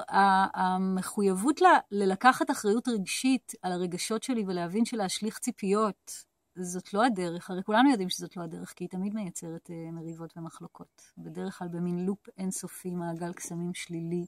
המחויבות 0.54 1.62
ל- 1.62 1.66
ללקחת 1.92 2.52
אחריות 2.52 2.88
רגשית 2.88 3.54
על 3.62 3.72
הרגשות 3.72 4.24
שלי 4.24 4.44
ולהבין 4.48 4.86
שלהשליך 4.86 5.40
ציפיות, 5.40 6.26
זאת 6.56 6.94
לא 6.94 7.06
הדרך, 7.06 7.50
הרי 7.50 7.64
כולנו 7.64 7.92
יודעים 7.92 8.10
שזאת 8.10 8.38
לא 8.38 8.44
הדרך, 8.44 8.74
כי 8.74 8.84
היא 8.84 8.90
תמיד 8.90 9.14
מייצרת 9.14 9.70
uh, 9.70 9.92
מריבות 9.92 10.38
ומחלוקות. 10.38 11.02
בדרך 11.18 11.60
כלל 11.60 11.68
במין 11.68 12.06
לופ 12.06 12.30
אינסופי, 12.38 12.96
מעגל 12.96 13.34
קסמים 13.34 13.74
שלילי, 13.74 14.26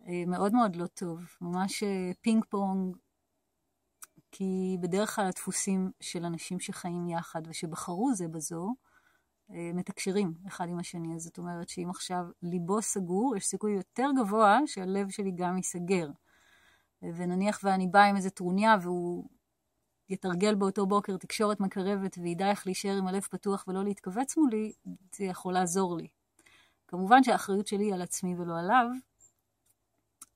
uh, 0.00 0.06
מאוד 0.26 0.52
מאוד 0.52 0.76
לא 0.76 0.86
טוב. 0.86 1.20
ממש 1.40 1.82
uh, 1.82 1.86
פינג 2.20 2.44
פונג 2.48 2.96
כי 4.32 4.76
בדרך 4.80 5.16
כלל 5.16 5.26
הדפוסים 5.26 5.90
של 6.00 6.24
אנשים 6.24 6.60
שחיים 6.60 7.08
יחד 7.08 7.42
ושבחרו 7.48 8.14
זה 8.14 8.28
בזו, 8.28 8.74
מתקשרים 9.50 10.34
אחד 10.46 10.68
עם 10.68 10.78
השני. 10.78 11.14
אז 11.14 11.22
זאת 11.22 11.38
אומרת 11.38 11.68
שאם 11.68 11.90
עכשיו 11.90 12.24
ליבו 12.42 12.82
סגור, 12.82 13.36
יש 13.36 13.46
סיכוי 13.46 13.72
יותר 13.72 14.08
גבוה 14.20 14.58
שהלב 14.66 15.10
שלי 15.10 15.32
גם 15.36 15.56
ייסגר. 15.56 16.08
ונניח 17.02 17.60
ואני 17.62 17.86
באה 17.86 18.04
עם 18.04 18.16
איזה 18.16 18.30
טרוניה 18.30 18.76
והוא 18.82 19.28
יתרגל 20.08 20.54
באותו 20.54 20.86
בוקר 20.86 21.16
תקשורת 21.16 21.60
מקרבת 21.60 22.18
וידע 22.22 22.50
איך 22.50 22.66
להישאר 22.66 22.96
עם 22.98 23.06
הלב 23.06 23.22
פתוח 23.22 23.64
ולא 23.68 23.84
להתכווץ 23.84 24.36
מולי, 24.36 24.72
זה 25.14 25.24
יכול 25.24 25.54
לעזור 25.54 25.96
לי. 25.96 26.08
כמובן 26.88 27.22
שהאחריות 27.22 27.66
שלי 27.66 27.84
היא 27.84 27.94
על 27.94 28.02
עצמי 28.02 28.34
ולא 28.34 28.58
עליו, 28.58 28.86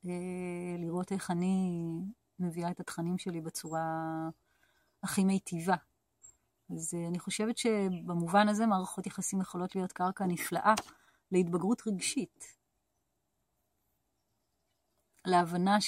אה, 0.07 0.77
לראות 0.79 1.13
איך 1.13 1.31
אני 1.31 1.85
מביאה 2.39 2.71
את 2.71 2.81
התכנים 2.81 3.19
שלי 3.19 3.41
בצורה 3.41 3.83
הכי 5.03 5.25
מיטיבה. 5.25 5.77
אז 6.75 6.95
אה, 6.95 7.09
אני 7.09 7.19
חושבת 7.19 7.59
שבמובן 7.59 8.49
הזה 8.49 8.67
מערכות 8.67 9.07
יחסים 9.07 9.41
יכולות 9.41 9.75
להיות 9.77 9.93
קרקע 9.93 10.27
נפלאה 10.27 10.75
להתבגרות 11.33 11.83
רגשית. 11.87 12.45
להבנה 15.27 15.79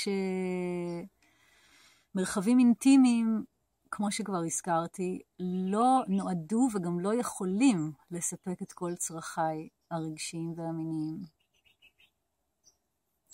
שמרחבים 2.15 2.59
אינטימיים, 2.59 3.45
כמו 3.91 4.13
שכבר 4.13 4.43
הזכרתי, 4.47 5.21
לא 5.41 6.03
נועדו 6.09 6.69
וגם 6.75 7.01
לא 7.01 7.15
יכולים 7.15 7.93
לספק 8.11 8.63
את 8.63 8.73
כל 8.73 8.95
צרכיי 8.95 9.69
הרגשיים 9.91 10.55
והמיניים. 10.57 11.23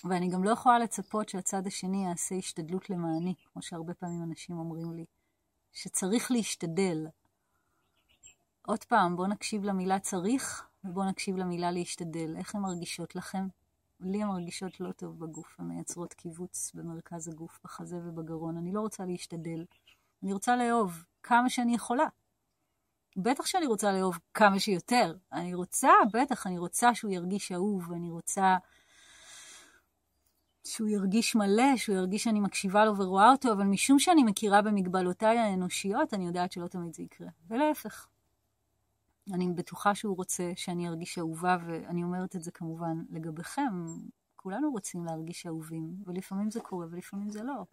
ואני 0.04 0.28
גם 0.28 0.44
לא 0.44 0.50
יכולה 0.50 0.78
לצפות 0.78 1.28
שהצד 1.28 1.66
השני 1.66 2.04
יעשה 2.04 2.34
השתדלות 2.34 2.90
למעני, 2.90 3.34
כמו 3.52 3.62
שהרבה 3.62 3.94
פעמים 3.94 4.22
אנשים 4.22 4.58
אומרים 4.58 4.92
לי, 4.92 5.04
שצריך 5.72 6.30
להשתדל. 6.30 7.06
עוד 8.66 8.84
פעם, 8.84 9.16
בואו 9.16 9.28
נקשיב 9.28 9.64
למילה 9.64 9.98
צריך, 9.98 10.66
ובואו 10.84 11.08
נקשיב 11.08 11.36
למילה 11.36 11.70
להשתדל. 11.70 12.36
איך 12.36 12.54
הן 12.54 12.60
מרגישות 12.60 13.16
לכם? 13.16 13.48
לי 14.00 14.22
הן 14.22 14.28
מרגישות 14.28 14.80
לא 14.80 14.92
טוב 14.92 15.18
בגוף, 15.18 15.56
הן 15.58 15.66
מייצרות 15.66 16.14
קיבוץ 16.14 16.72
במרכז 16.74 17.28
הגוף, 17.28 17.60
בחזה 17.64 17.96
ובגרון. 17.96 18.56
אני 18.56 18.72
לא 18.72 18.80
רוצה 18.80 19.04
להשתדל. 19.04 19.64
אני 20.22 20.32
רוצה 20.32 20.56
לאהוב 20.56 21.04
כמה 21.22 21.50
שאני 21.50 21.74
יכולה. 21.74 22.04
בטח 23.16 23.46
שאני 23.46 23.66
רוצה 23.66 23.92
לאהוב 23.92 24.18
כמה 24.34 24.60
שיותר. 24.60 25.16
אני 25.32 25.54
רוצה, 25.54 25.90
בטח, 26.12 26.46
אני 26.46 26.58
רוצה 26.58 26.94
שהוא 26.94 27.10
ירגיש 27.10 27.52
אהוב, 27.52 27.92
אני 27.92 28.10
רוצה 28.10 28.56
שהוא 30.64 30.88
ירגיש 30.88 31.34
מלא, 31.34 31.76
שהוא 31.76 31.96
ירגיש 31.96 32.24
שאני 32.24 32.40
מקשיבה 32.40 32.84
לו 32.84 32.96
ורואה 32.96 33.30
אותו, 33.30 33.52
אבל 33.52 33.64
משום 33.64 33.98
שאני 33.98 34.24
מכירה 34.24 34.62
במגבלותיי 34.62 35.38
האנושיות, 35.38 36.14
אני 36.14 36.26
יודעת 36.26 36.52
שלא 36.52 36.66
תמיד 36.66 36.94
זה 36.94 37.02
יקרה. 37.02 37.28
ולהפך. 37.48 38.11
אני 39.32 39.52
בטוחה 39.52 39.94
שהוא 39.94 40.16
רוצה 40.16 40.52
שאני 40.56 40.88
ארגיש 40.88 41.18
אהובה, 41.18 41.56
ואני 41.66 42.04
אומרת 42.04 42.36
את 42.36 42.42
זה 42.42 42.50
כמובן 42.50 43.02
לגביכם. 43.10 43.86
כולנו 44.36 44.70
רוצים 44.70 45.04
להרגיש 45.04 45.46
אהובים, 45.46 45.94
ולפעמים 46.06 46.50
זה 46.50 46.60
קורה 46.60 46.86
ולפעמים 46.90 47.30
זה 47.30 47.42
לא. 47.42 47.64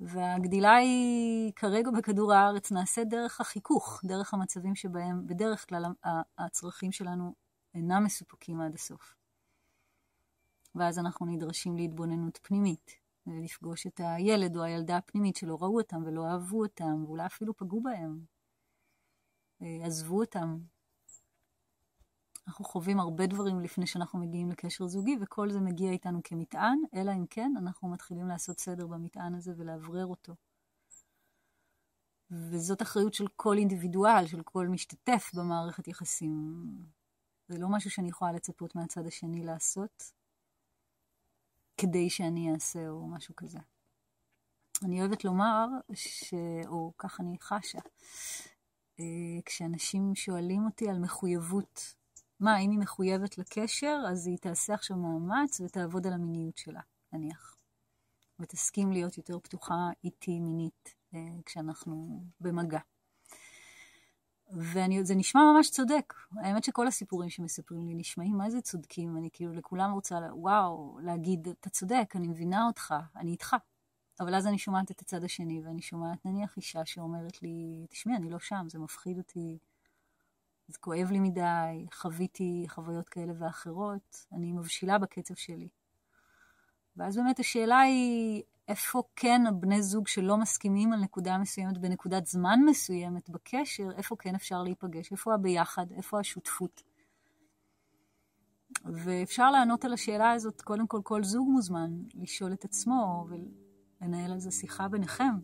והגדילה 0.00 0.74
היא 0.74 1.52
כרגע 1.56 1.90
בכדור 1.90 2.32
הארץ 2.32 2.72
נעשית 2.72 3.08
דרך 3.08 3.40
החיכוך, 3.40 4.00
דרך 4.04 4.34
המצבים 4.34 4.74
שבהם 4.74 5.26
בדרך 5.26 5.68
כלל 5.68 5.84
הצרכים 6.38 6.92
שלנו 6.92 7.34
אינם 7.74 8.04
מסופקים 8.04 8.60
עד 8.60 8.74
הסוף. 8.74 9.14
ואז 10.74 10.98
אנחנו 10.98 11.26
נדרשים 11.26 11.76
להתבוננות 11.76 12.38
פנימית, 12.42 12.90
ולפגוש 13.26 13.86
את 13.86 14.00
הילד 14.04 14.56
או 14.56 14.62
הילדה 14.62 14.96
הפנימית 14.96 15.36
שלא 15.36 15.58
ראו 15.60 15.80
אותם 15.80 16.02
ולא 16.06 16.26
אהבו 16.26 16.62
אותם, 16.62 17.04
ואולי 17.04 17.26
אפילו 17.26 17.56
פגעו 17.56 17.80
בהם, 17.80 18.24
עזבו 19.60 20.20
אותם. 20.20 20.58
אנחנו 22.48 22.64
חווים 22.64 23.00
הרבה 23.00 23.26
דברים 23.26 23.60
לפני 23.60 23.86
שאנחנו 23.86 24.18
מגיעים 24.18 24.50
לקשר 24.50 24.86
זוגי, 24.86 25.16
וכל 25.20 25.50
זה 25.50 25.60
מגיע 25.60 25.90
איתנו 25.90 26.20
כמטען, 26.24 26.78
אלא 26.94 27.12
אם 27.12 27.26
כן 27.30 27.52
אנחנו 27.58 27.88
מתחילים 27.88 28.28
לעשות 28.28 28.60
סדר 28.60 28.86
במטען 28.86 29.34
הזה 29.34 29.52
ולאוורר 29.56 30.06
אותו. 30.06 30.34
וזאת 32.30 32.82
אחריות 32.82 33.14
של 33.14 33.26
כל 33.36 33.58
אינדיבידואל, 33.58 34.26
של 34.26 34.42
כל 34.42 34.68
משתתף 34.68 35.30
במערכת 35.34 35.88
יחסים. 35.88 36.64
זה 37.48 37.58
לא 37.58 37.68
משהו 37.68 37.90
שאני 37.90 38.08
יכולה 38.08 38.32
לצפות 38.32 38.74
מהצד 38.74 39.06
השני 39.06 39.44
לעשות, 39.44 40.12
כדי 41.76 42.10
שאני 42.10 42.52
אעשה, 42.54 42.88
או 42.88 43.06
משהו 43.06 43.36
כזה. 43.36 43.58
אני 44.84 45.00
אוהבת 45.00 45.24
לומר, 45.24 45.66
ש... 45.94 46.34
או 46.66 46.92
כך 46.98 47.20
אני 47.20 47.36
חשה, 47.40 47.78
אה, 47.78 48.57
כשאנשים 49.44 50.14
שואלים 50.14 50.64
אותי 50.64 50.88
על 50.88 50.98
מחויבות, 50.98 51.94
מה, 52.40 52.58
אם 52.58 52.70
היא 52.70 52.78
מחויבת 52.78 53.38
לקשר, 53.38 53.98
אז 54.08 54.26
היא 54.26 54.38
תעשה 54.38 54.74
עכשיו 54.74 54.96
מאמץ 54.96 55.60
ותעבוד 55.60 56.06
על 56.06 56.12
המיניות 56.12 56.56
שלה, 56.58 56.80
נניח. 57.12 57.56
ותסכים 58.40 58.92
להיות 58.92 59.18
יותר 59.18 59.38
פתוחה 59.38 59.90
איתי 60.04 60.40
מינית 60.40 60.94
אה, 61.14 61.20
כשאנחנו 61.44 62.22
במגע. 62.40 62.80
וזה 64.52 65.14
נשמע 65.14 65.40
ממש 65.54 65.70
צודק. 65.70 66.14
האמת 66.36 66.64
שכל 66.64 66.86
הסיפורים 66.86 67.30
שמספרים 67.30 67.86
לי 67.86 67.94
נשמעים 67.94 68.36
מה 68.36 68.50
זה 68.50 68.60
צודקים. 68.60 69.16
אני 69.16 69.28
כאילו 69.32 69.52
לכולם 69.52 69.92
רוצה, 69.92 70.18
וואו, 70.32 70.98
להגיד, 71.02 71.48
אתה 71.48 71.70
צודק, 71.70 72.12
אני 72.14 72.28
מבינה 72.28 72.66
אותך, 72.66 72.94
אני 73.16 73.30
איתך. 73.30 73.56
אבל 74.20 74.34
אז 74.34 74.46
אני 74.46 74.58
שומעת 74.58 74.90
את 74.90 75.00
הצד 75.00 75.24
השני, 75.24 75.60
ואני 75.64 75.82
שומעת 75.82 76.26
נניח 76.26 76.56
אישה 76.56 76.84
שאומרת 76.84 77.42
לי, 77.42 77.86
תשמעי, 77.90 78.16
אני 78.16 78.30
לא 78.30 78.38
שם, 78.38 78.66
זה 78.68 78.78
מפחיד 78.78 79.18
אותי, 79.18 79.58
זה 80.68 80.78
כואב 80.78 81.10
לי 81.10 81.18
מדי, 81.18 81.86
חוויתי 81.92 82.64
חוויות 82.68 83.08
כאלה 83.08 83.32
ואחרות, 83.38 84.26
אני 84.32 84.52
מבשילה 84.52 84.98
בקצב 84.98 85.34
שלי. 85.34 85.68
ואז 86.96 87.16
באמת 87.16 87.38
השאלה 87.38 87.78
היא, 87.80 88.42
איפה 88.68 89.02
כן 89.16 89.46
הבני 89.46 89.82
זוג 89.82 90.08
שלא 90.08 90.36
מסכימים 90.36 90.92
על 90.92 91.00
נקודה 91.00 91.38
מסוימת 91.38 91.78
בנקודת 91.78 92.26
זמן 92.26 92.60
מסוימת 92.66 93.30
בקשר, 93.30 93.90
איפה 93.96 94.16
כן 94.18 94.34
אפשר 94.34 94.62
להיפגש, 94.62 95.12
איפה 95.12 95.34
הביחד, 95.34 95.92
איפה 95.92 96.20
השותפות. 96.20 96.82
ואפשר 98.84 99.50
לענות 99.50 99.84
על 99.84 99.92
השאלה 99.92 100.32
הזאת, 100.32 100.60
קודם 100.60 100.86
כל, 100.86 101.00
כל 101.04 101.24
זוג 101.24 101.48
מוזמן 101.48 101.90
לשאול 102.14 102.52
את 102.52 102.64
עצמו 102.64 103.26
ולנהל 104.00 104.32
על 104.32 104.38
זה 104.38 104.50
שיחה 104.50 104.88
ביניכם. 104.88 105.34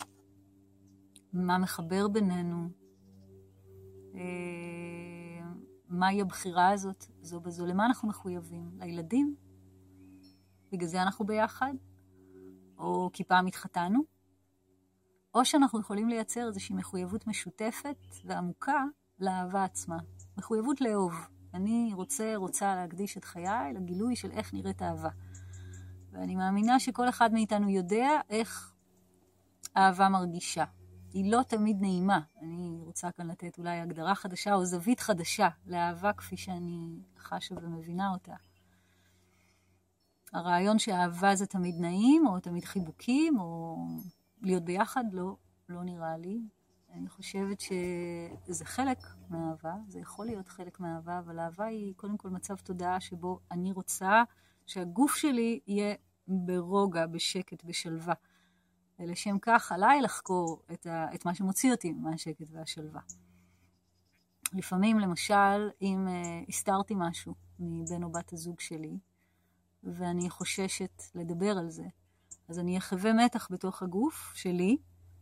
מה 1.33 1.59
מחבר 1.59 2.09
בינינו, 2.09 2.69
אה, 4.15 4.21
מהי 5.89 6.21
הבחירה 6.21 6.71
הזאת 6.71 7.05
זו 7.23 7.41
בזו, 7.41 7.67
למה 7.67 7.87
אנחנו 7.87 8.09
מחויבים? 8.09 8.71
לילדים? 8.79 9.37
בגלל 10.73 10.89
זה 10.89 11.03
אנחנו 11.03 11.27
ביחד? 11.27 11.75
או 12.79 13.11
כי 13.13 13.25
פעם 13.25 13.47
התחתנו? 13.47 14.01
או 15.35 15.45
שאנחנו 15.45 15.81
יכולים 15.81 16.09
לייצר 16.09 16.47
איזושהי 16.47 16.75
מחויבות 16.75 17.27
משותפת 17.27 17.97
ועמוקה 18.25 18.85
לאהבה 19.19 19.65
עצמה. 19.65 19.99
מחויבות 20.39 20.81
לאהוב. 20.81 21.15
אני 21.55 21.91
רוצה, 21.95 22.33
רוצה 22.37 22.75
להקדיש 22.75 23.17
את 23.17 23.25
חיי 23.25 23.73
לגילוי 23.75 24.17
של 24.17 24.31
איך 24.31 24.55
נראית 24.55 24.83
אהבה. 24.83 25.09
ואני 26.15 26.37
מאמינה 26.37 26.81
שכל 26.81 27.09
אחד 27.09 27.33
מאיתנו 27.33 27.71
יודע 27.71 28.09
איך 28.31 28.75
אהבה 29.77 30.09
מרגישה. 30.09 30.65
היא 31.13 31.33
לא 31.33 31.43
תמיד 31.43 31.81
נעימה. 31.81 32.21
אני 32.43 32.79
רוצה 32.81 33.11
כאן 33.11 33.31
לתת 33.31 33.59
אולי 33.59 33.81
הגדרה 33.81 34.15
חדשה 34.15 34.55
או 34.55 34.65
זווית 34.65 35.01
חדשה 35.01 35.49
לאהבה 35.67 36.13
כפי 36.13 36.37
שאני 36.37 36.99
חשה 37.19 37.55
ומבינה 37.63 38.11
אותה. 38.11 38.35
הרעיון 40.33 40.79
שאהבה 40.79 41.35
זה 41.35 41.47
תמיד 41.47 41.75
נעים, 41.81 42.27
או 42.27 42.41
תמיד 42.41 42.65
חיבוקים, 42.65 43.41
או 43.41 43.77
להיות 44.43 44.65
ביחד, 44.65 45.05
לא, 45.13 45.37
לא 45.69 45.85
נראה 45.85 46.17
לי. 46.17 46.41
אני 46.93 47.09
חושבת 47.09 47.61
שזה 47.61 48.65
חלק 48.65 48.99
מהאהבה, 49.29 49.75
זה 49.89 50.01
יכול 50.01 50.27
להיות 50.27 50.49
חלק 50.49 50.81
מהאהבה, 50.81 51.19
אבל 51.19 51.41
אהבה 51.41 51.65
היא 51.65 51.95
קודם 51.97 52.17
כל 52.17 52.31
מצב 52.31 52.57
תודעה 52.57 53.01
שבו 53.01 53.41
אני 53.51 53.73
רוצה 53.73 54.23
שהגוף 54.67 55.15
שלי 55.15 55.61
יהיה 55.67 55.95
ברוגע, 56.29 57.07
בשקט, 57.07 57.65
בשלווה. 57.65 58.15
ולשם 58.99 59.39
כך 59.43 59.73
עליי 59.73 60.03
לחקור 60.03 60.63
את, 60.73 60.87
ה, 60.87 61.15
את 61.15 61.25
מה 61.25 61.35
שמוציא 61.35 61.73
אותי 61.73 61.93
מהשקט 61.93 62.47
והשלווה. 62.51 63.01
לפעמים, 64.53 64.99
למשל, 64.99 65.71
אם 65.83 66.07
uh, 66.09 66.49
הסתרתי 66.49 66.95
משהו 66.97 67.35
מבן 67.59 68.03
או 68.03 68.13
בת 68.13 68.33
הזוג 68.33 68.61
שלי, 68.61 68.99
ואני 69.85 70.31
חוששת 70.31 71.03
לדבר 71.15 71.59
על 71.59 71.71
זה, 71.71 71.85
אז 72.49 72.59
אני 72.59 72.79
אחווה 72.79 73.13
מתח 73.13 73.49
בתוך 73.51 73.83
הגוף 73.83 74.33
שלי, 74.35 74.77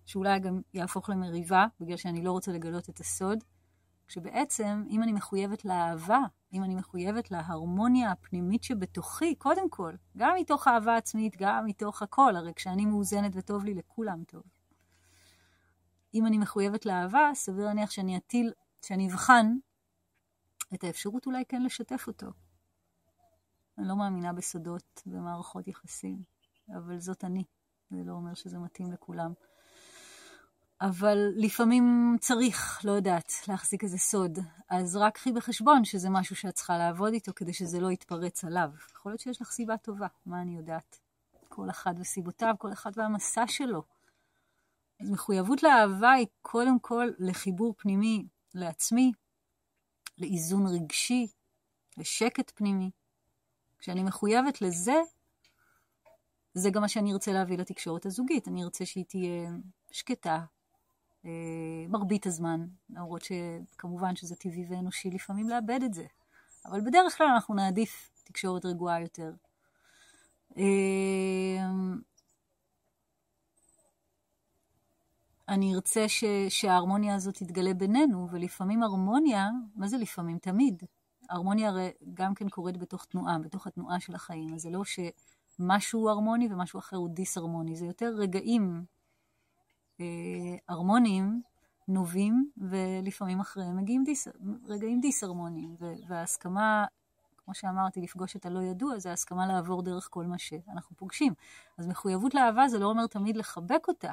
שאולי 0.07 0.41
גם 0.41 0.61
יהפוך 0.75 1.11
למריבה, 1.11 1.67
בגלל 1.81 1.97
שאני 1.97 2.23
לא 2.23 2.33
רוצה 2.33 2.53
לגלות 2.53 2.89
את 2.89 3.01
הסוד, 3.01 3.45
כשבעצם, 4.09 4.85
אם 4.91 5.03
אני 5.03 5.13
מחויבת 5.13 5.65
לאהבה, 5.65 6.21
אם 6.53 6.65
אני 6.65 6.75
מחויבת 6.75 7.31
להרמוניה 7.31 8.11
הפנימית 8.11 8.65
שבתוכי, 8.65 9.35
קודם 9.35 9.71
כל, 9.71 9.95
גם 10.17 10.35
מתוך 10.39 10.69
אהבה 10.69 10.97
עצמית, 10.97 11.37
גם 11.39 11.67
מתוך 11.67 12.03
הכל, 12.03 12.37
הרי 12.37 12.55
כשאני 12.55 12.87
מאוזנת 12.87 13.33
וטוב 13.35 13.65
לי, 13.65 13.75
לכולם 13.75 14.25
טוב. 14.25 14.43
אם 16.15 16.27
אני 16.27 16.39
מחויבת 16.39 16.87
לאהבה, 16.87 17.31
סביר 17.35 17.65
להניח 17.65 17.91
שאני 17.91 18.17
אטיל, 18.17 18.53
שאני 18.87 19.09
אבחן 19.09 19.47
את 20.75 20.85
האפשרות 20.85 21.27
אולי 21.27 21.45
כן 21.49 21.63
לשתף 21.63 22.05
אותו. 22.07 22.27
אני 23.79 23.89
לא 23.89 23.97
מאמינה 23.97 24.33
בסודות 24.33 25.03
במערכות 25.07 25.69
יחסים, 25.69 26.23
אבל 26.77 26.99
זאת 26.99 27.25
אני. 27.25 27.45
זה 27.91 28.05
לא 28.05 28.13
אומר 28.13 28.35
שזה 28.35 28.59
מתאים 28.59 28.93
לכולם. 28.93 29.33
אבל 30.83 31.19
לפעמים 31.37 32.17
צריך, 32.21 32.81
לא 32.85 32.93
יודעת, 32.93 33.33
להחזיק 33.49 33.85
איזה 33.85 33.99
סוד. 33.99 34.39
אז 34.69 34.97
רק 34.97 35.15
קחי 35.15 35.33
בחשבון 35.33 35.85
שזה 35.85 36.11
משהו 36.11 36.37
שאת 36.37 36.55
צריכה 36.55 36.79
לעבוד 36.79 37.13
איתו 37.13 37.33
כדי 37.37 37.53
שזה 37.53 37.81
לא 37.81 37.91
יתפרץ 37.91 38.45
עליו. 38.45 38.71
יכול 38.95 39.13
להיות 39.13 39.21
שיש 39.21 39.43
לך 39.43 39.51
סיבה 39.51 39.77
טובה, 39.77 40.07
מה 40.27 40.43
אני 40.43 40.57
יודעת? 40.57 40.99
כל 41.49 41.71
אחד 41.71 41.95
וסיבותיו, 41.99 42.55
כל 42.59 42.73
אחד 42.73 42.91
והמסע 42.97 43.47
שלו. 43.47 43.83
אז 45.01 45.11
מחויבות 45.11 45.63
לאהבה 45.63 46.13
היא 46.13 46.27
קודם 46.43 46.79
כל 46.79 47.11
לחיבור 47.19 47.75
פנימי 47.79 48.27
לעצמי, 48.55 49.13
לאיזון 50.19 50.67
רגשי, 50.67 51.27
לשקט 51.97 52.53
פנימי. 52.55 52.91
כשאני 53.79 54.03
מחויבת 54.03 54.63
לזה, 54.63 54.97
זה 56.55 56.71
גם 56.71 56.83
מה 56.83 56.89
שאני 56.89 57.13
ארצה 57.13 57.33
להביא 57.33 57.59
לתקשורת 57.59 58.07
הזוגית. 58.07 58.49
אני 58.49 58.65
ארצה 58.65 58.87
שהיא 58.87 59.05
תהיה 59.09 59.51
שקטה, 59.91 60.45
מרבית 61.89 62.27
הזמן, 62.27 62.67
למרות 62.91 63.23
שכמובן 63.23 64.17
שזה 64.17 64.37
טבעי 64.37 64.67
ואנושי 64.69 65.11
לפעמים 65.11 65.49
לאבד 65.49 65.81
את 65.85 65.95
זה. 65.95 66.07
אבל 66.67 66.81
בדרך 66.81 67.19
כלל 67.19 67.27
אנחנו 67.27 67.55
נעדיף 67.55 68.11
תקשורת 68.25 68.65
רגועה 68.65 69.01
יותר. 69.01 69.33
אה, 70.57 71.71
אני 75.49 75.75
ארצה 75.75 76.09
ש, 76.09 76.25
שההרמוניה 76.49 77.15
הזאת 77.15 77.35
תתגלה 77.35 77.75
בינינו, 77.75 78.29
ולפעמים 78.31 78.83
הרמוניה, 78.83 79.49
מה 79.75 79.89
זה 79.89 79.97
לפעמים? 79.97 80.39
תמיד. 80.39 80.83
הרמוניה 81.31 81.69
הרי 81.69 81.91
גם 82.15 82.35
כן 82.35 82.49
קורית 82.49 82.77
בתוך 82.77 83.05
תנועה, 83.05 83.39
בתוך 83.39 83.67
התנועה 83.67 84.01
של 84.01 84.15
החיים. 84.15 84.55
אז 84.55 84.61
זה 84.61 84.71
לא 84.71 84.83
שמשהו 84.85 86.09
הרמוני 86.09 86.49
ומשהו 86.51 86.79
אחר 86.79 86.97
הוא 86.97 87.09
דיסהרמוני, 87.09 87.77
זה 87.77 87.87
יותר 87.87 88.15
רגעים 88.17 88.85
הרמוניים 90.69 91.43
נובעים, 91.89 92.51
ולפעמים 92.57 93.41
אחריהם 93.41 93.77
מגיעים 93.77 94.05
דיס, 94.05 94.29
רגעים 94.67 95.01
דיסהרמוניים. 95.01 95.77
וההסכמה, 96.09 96.85
כמו 97.37 97.55
שאמרתי, 97.55 98.01
לפגוש 98.01 98.37
את 98.37 98.47
הלא 98.47 98.63
ידוע, 98.63 98.99
זה 98.99 99.11
ההסכמה 99.11 99.47
לעבור 99.47 99.83
דרך 99.83 100.09
כל 100.11 100.27
מה 100.27 100.39
שאנחנו 100.39 100.97
פוגשים. 100.97 101.35
אז 101.79 101.87
מחויבות 101.87 102.35
לאהבה 102.35 102.69
זה 102.69 102.79
לא 102.79 102.87
אומר 102.87 103.07
תמיד 103.07 103.37
לחבק 103.37 103.89
אותה, 103.89 104.13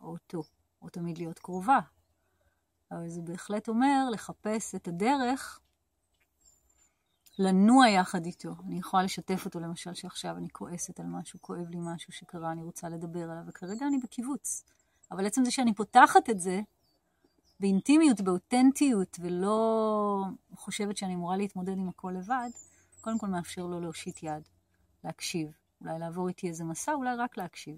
או 0.00 0.08
אותו, 0.08 0.42
או 0.82 0.88
תמיד 0.88 1.18
להיות 1.18 1.38
קרובה. 1.38 1.78
אבל 2.90 3.08
זה 3.08 3.22
בהחלט 3.22 3.68
אומר 3.68 4.08
לחפש 4.10 4.74
את 4.74 4.88
הדרך 4.88 5.60
לנוע 7.38 7.88
יחד 7.88 8.26
איתו. 8.26 8.54
אני 8.66 8.78
יכולה 8.78 9.02
לשתף 9.02 9.44
אותו, 9.44 9.60
למשל, 9.60 9.94
שעכשיו 9.94 10.36
אני 10.36 10.48
כועסת 10.52 11.00
על 11.00 11.06
משהו, 11.06 11.42
כואב 11.42 11.68
לי 11.70 11.78
משהו 11.80 12.12
שקרה, 12.12 12.52
אני 12.52 12.62
רוצה 12.62 12.88
לדבר 12.88 13.30
עליו, 13.30 13.42
וכרגע 13.46 13.86
אני 13.86 13.98
בקיבוץ. 13.98 14.64
אבל 15.10 15.26
עצם 15.26 15.44
זה 15.44 15.50
שאני 15.50 15.74
פותחת 15.74 16.30
את 16.30 16.40
זה 16.40 16.60
באינטימיות, 17.60 18.20
באותנטיות, 18.20 19.16
ולא 19.20 20.24
חושבת 20.54 20.96
שאני 20.96 21.14
אמורה 21.14 21.36
להתמודד 21.36 21.78
עם 21.78 21.88
הכל 21.88 22.14
לבד, 22.18 22.48
קודם 23.00 23.18
כל 23.18 23.26
מאפשר 23.26 23.66
לו 23.66 23.80
להושיט 23.80 24.22
יד, 24.22 24.48
להקשיב. 25.04 25.52
אולי 25.80 25.98
לעבור 25.98 26.28
איתי 26.28 26.48
איזה 26.48 26.64
מסע, 26.64 26.92
אולי 26.92 27.16
רק 27.16 27.36
להקשיב. 27.36 27.76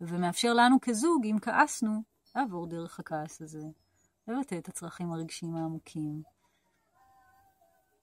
ומאפשר 0.00 0.54
לנו 0.54 0.76
כזוג, 0.82 1.24
אם 1.24 1.36
כעסנו, 1.42 2.02
לעבור 2.36 2.66
דרך 2.66 3.00
הכעס 3.00 3.42
הזה, 3.42 3.62
לבטא 4.28 4.54
את 4.54 4.68
הצרכים 4.68 5.12
הרגשיים 5.12 5.56
העמוקים. 5.56 6.22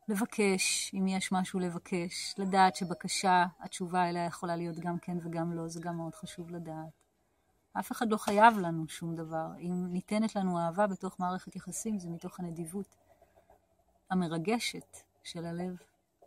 לבקש, 0.07 0.91
אם 0.93 1.07
יש 1.07 1.31
משהו 1.31 1.59
לבקש, 1.59 2.35
לדעת 2.37 2.75
שבקשה, 2.75 3.45
התשובה 3.59 4.09
אליה 4.09 4.25
יכולה 4.25 4.55
להיות 4.55 4.79
גם 4.79 4.99
כן 4.99 5.17
וגם 5.23 5.53
לא, 5.53 5.67
זה 5.67 5.79
גם 5.79 5.97
מאוד 5.97 6.15
חשוב 6.15 6.49
לדעת. 6.49 7.04
אף 7.79 7.91
אחד 7.91 8.09
לא 8.09 8.17
חייב 8.17 8.57
לנו 8.57 8.87
שום 8.87 9.15
דבר. 9.15 9.47
אם 9.59 9.87
ניתנת 9.89 10.35
לנו 10.35 10.59
אהבה 10.59 10.87
בתוך 10.87 11.19
מערכת 11.19 11.55
יחסים, 11.55 11.99
זה 11.99 12.09
מתוך 12.09 12.39
הנדיבות 12.39 12.95
המרגשת 14.11 14.97
של 15.23 15.45
הלב 15.45 15.77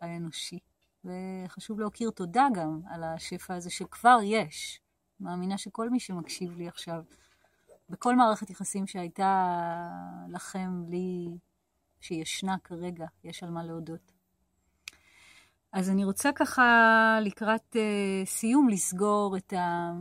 האנושי. 0.01 0.59
וחשוב 1.05 1.79
להכיר 1.79 2.09
תודה 2.09 2.47
גם 2.53 2.81
על 2.89 3.03
השפע 3.03 3.55
הזה 3.55 3.69
שכבר 3.69 4.17
יש. 4.23 4.81
מאמינה 5.19 5.57
שכל 5.57 5.89
מי 5.89 5.99
שמקשיב 5.99 6.57
לי 6.57 6.67
עכשיו, 6.67 7.03
בכל 7.89 8.15
מערכת 8.15 8.49
יחסים 8.49 8.87
שהייתה 8.87 9.55
לכם, 10.29 10.83
לי, 10.89 11.37
שישנה 11.99 12.55
כרגע, 12.63 13.05
יש 13.23 13.43
על 13.43 13.49
מה 13.49 13.63
להודות. 13.63 14.11
אז 15.71 15.89
אני 15.89 16.05
רוצה 16.05 16.29
ככה 16.35 17.17
לקראת 17.21 17.75
uh, 17.75 18.25
סיום 18.25 18.69
לסגור 18.69 19.37
את 19.37 19.53
ה... 19.53 19.91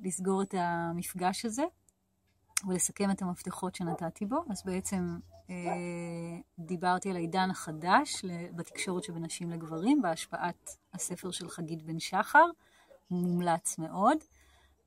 לסגור 0.00 0.42
את 0.42 0.54
המפגש 0.58 1.44
הזה 1.44 1.64
ולסכם 2.68 3.10
את 3.10 3.22
המפתחות 3.22 3.74
שנתתי 3.74 4.26
בו. 4.26 4.44
אז 4.50 4.62
בעצם 4.64 5.18
אה, 5.50 5.54
דיברתי 6.58 7.10
על 7.10 7.16
העידן 7.16 7.50
החדש 7.50 8.24
בתקשורת 8.56 9.04
שבין 9.04 9.24
נשים 9.24 9.50
לגברים, 9.50 10.02
בהשפעת 10.02 10.70
הספר 10.94 11.30
של 11.30 11.48
חגית 11.48 11.82
בן 11.82 12.00
שחר, 12.00 12.44
מומלץ 13.10 13.78
מאוד. 13.78 14.18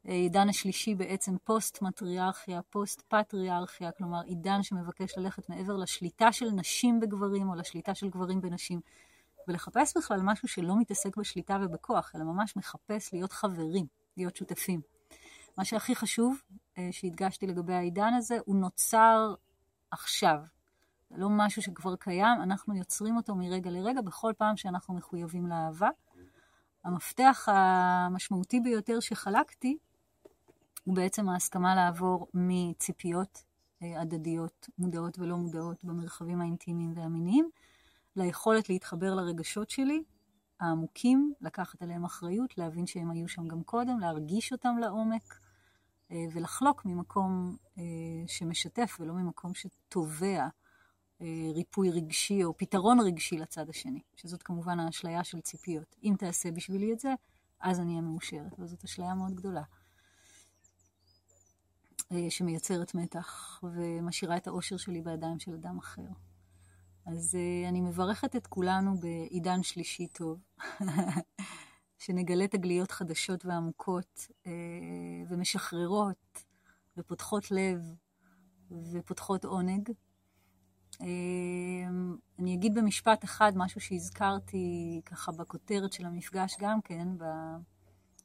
עידן 0.04 0.50
השלישי 0.50 0.96
בעצם 0.96 1.38
פוסט-מטריארכיה, 1.44 2.62
פוסט-פטריארכיה, 2.62 3.92
כלומר 3.92 4.22
עידן 4.22 4.64
שמבקש 4.64 5.18
ללכת 5.18 5.50
מעבר 5.50 5.78
לשליטה 5.78 6.32
של 6.32 6.50
נשים 6.52 7.00
בגברים 7.00 7.50
או 7.50 7.56
לשליטה 7.56 7.96
של 7.96 8.10
גברים 8.10 8.42
בנשים, 8.42 8.80
ולחפש 9.48 9.98
בכלל 9.98 10.20
משהו 10.24 10.48
שלא 10.48 10.80
מתעסק 10.80 11.18
בשליטה 11.18 11.58
ובכוח, 11.62 12.12
אלא 12.16 12.24
ממש 12.24 12.56
מחפש 12.56 13.14
להיות 13.14 13.32
חברים, 13.32 13.86
להיות 14.18 14.36
שותפים. 14.36 14.99
מה 15.58 15.66
שהכי 15.66 15.96
חשוב 15.96 16.42
אה, 16.78 16.90
שהדגשתי 16.92 17.48
לגבי 17.48 17.74
העידן 17.74 18.14
הזה, 18.14 18.38
הוא 18.46 18.56
נוצר 18.56 19.36
עכשיו. 19.92 20.40
זה 21.10 21.18
לא 21.18 21.28
משהו 21.30 21.62
שכבר 21.62 21.96
קיים, 21.96 22.42
אנחנו 22.44 22.76
יוצרים 22.76 23.18
אותו 23.18 23.36
מרגע 23.36 23.72
לרגע 23.72 24.02
בכל 24.02 24.34
פעם 24.38 24.58
שאנחנו 24.58 24.94
מחויבים 24.94 25.48
לאהבה. 25.48 25.90
המפתח 26.84 27.48
המשמעותי 27.52 28.60
ביותר 28.60 29.00
שחלקתי 29.00 29.78
הוא 30.84 30.96
בעצם 30.96 31.30
ההסכמה 31.30 31.76
לעבור 31.76 32.28
מציפיות 32.34 33.44
אה, 33.82 34.02
הדדיות, 34.02 34.70
מודעות 34.78 35.20
ולא 35.20 35.38
מודעות, 35.38 35.84
במרחבים 35.84 36.42
האינטימיים 36.42 36.94
והמיניים, 36.96 37.50
ליכולת 38.16 38.70
להתחבר 38.70 39.16
לרגשות 39.16 39.70
שלי, 39.70 40.04
העמוקים, 40.60 41.34
לקחת 41.42 41.82
עליהם 41.82 42.06
אחריות, 42.06 42.58
להבין 42.58 42.88
שהם 42.88 43.12
היו 43.12 43.28
שם 43.28 43.48
גם 43.48 43.64
קודם, 43.64 44.00
להרגיש 44.00 44.52
אותם 44.52 44.78
לעומק, 44.82 45.40
אה, 46.12 46.26
ולחלוק 46.34 46.86
ממקום 46.86 47.58
אה, 47.78 47.84
שמשתף 48.28 48.98
ולא 49.00 49.14
ממקום 49.14 49.52
שתובע 49.54 50.48
ריפוי 51.56 51.90
רגשי 51.92 52.44
או 52.44 52.58
פתרון 52.58 53.00
רגשי 53.00 53.38
לצד 53.38 53.70
השני, 53.70 54.02
שזאת 54.16 54.44
כמובן 54.44 54.80
האשליה 54.80 55.24
של 55.24 55.42
ציפיות. 55.42 55.96
אם 56.04 56.14
תעשה 56.18 56.52
בשבילי 56.52 56.94
את 56.94 57.00
זה, 57.00 57.14
אז 57.60 57.80
אני 57.80 57.90
אהיה 57.92 58.02
מאושרת, 58.02 58.60
וזאת 58.60 58.84
אשליה 58.84 59.16
מאוד 59.16 59.36
גדולה. 59.36 59.64
אה, 62.12 62.26
שמייצרת 62.30 62.96
מתח 62.96 63.60
ומשאירה 63.64 64.38
את 64.38 64.48
האושר 64.48 64.78
שלי 64.78 65.02
בידיים 65.02 65.40
של 65.40 65.54
אדם 65.54 65.78
אחר. 65.78 66.08
אז 67.12 67.36
אה, 67.36 67.70
אני 67.70 67.82
מברכת 67.82 68.36
את 68.36 68.48
כולנו 68.48 68.96
בעידן 69.00 69.64
שלישי 69.64 70.08
טוב, 70.08 70.40
שנגלה 72.04 72.48
תגליות 72.48 72.92
חדשות 72.92 73.46
ועמוקות 73.46 74.28
אה, 74.48 74.52
ומשחררות 75.30 76.44
ופותחות 76.98 77.52
לב 77.52 77.82
ופותחות 78.92 79.46
עונג. 79.46 79.90
אני 82.40 82.54
אגיד 82.54 82.74
במשפט 82.74 83.24
אחד 83.24 83.52
משהו 83.56 83.82
שהזכרתי 83.82 85.02
ככה 85.06 85.32
בכותרת 85.32 85.94
של 85.94 86.06
המפגש 86.06 86.56
גם 86.60 86.82
כן, 86.82 87.08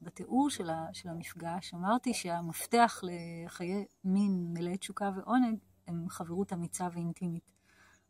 בתיאור 0.02 0.50
של, 0.50 0.70
של 0.92 1.08
המפגש, 1.08 1.74
אמרתי 1.74 2.14
שהמפתח 2.14 3.00
לחיי 3.02 3.84
מין 4.04 4.52
מלאי 4.52 4.76
תשוקה 4.76 5.10
ועונג 5.16 5.58
הם 5.86 6.08
חברות 6.08 6.52
אמיצה 6.52 6.88
ואינטימית. 6.92 7.53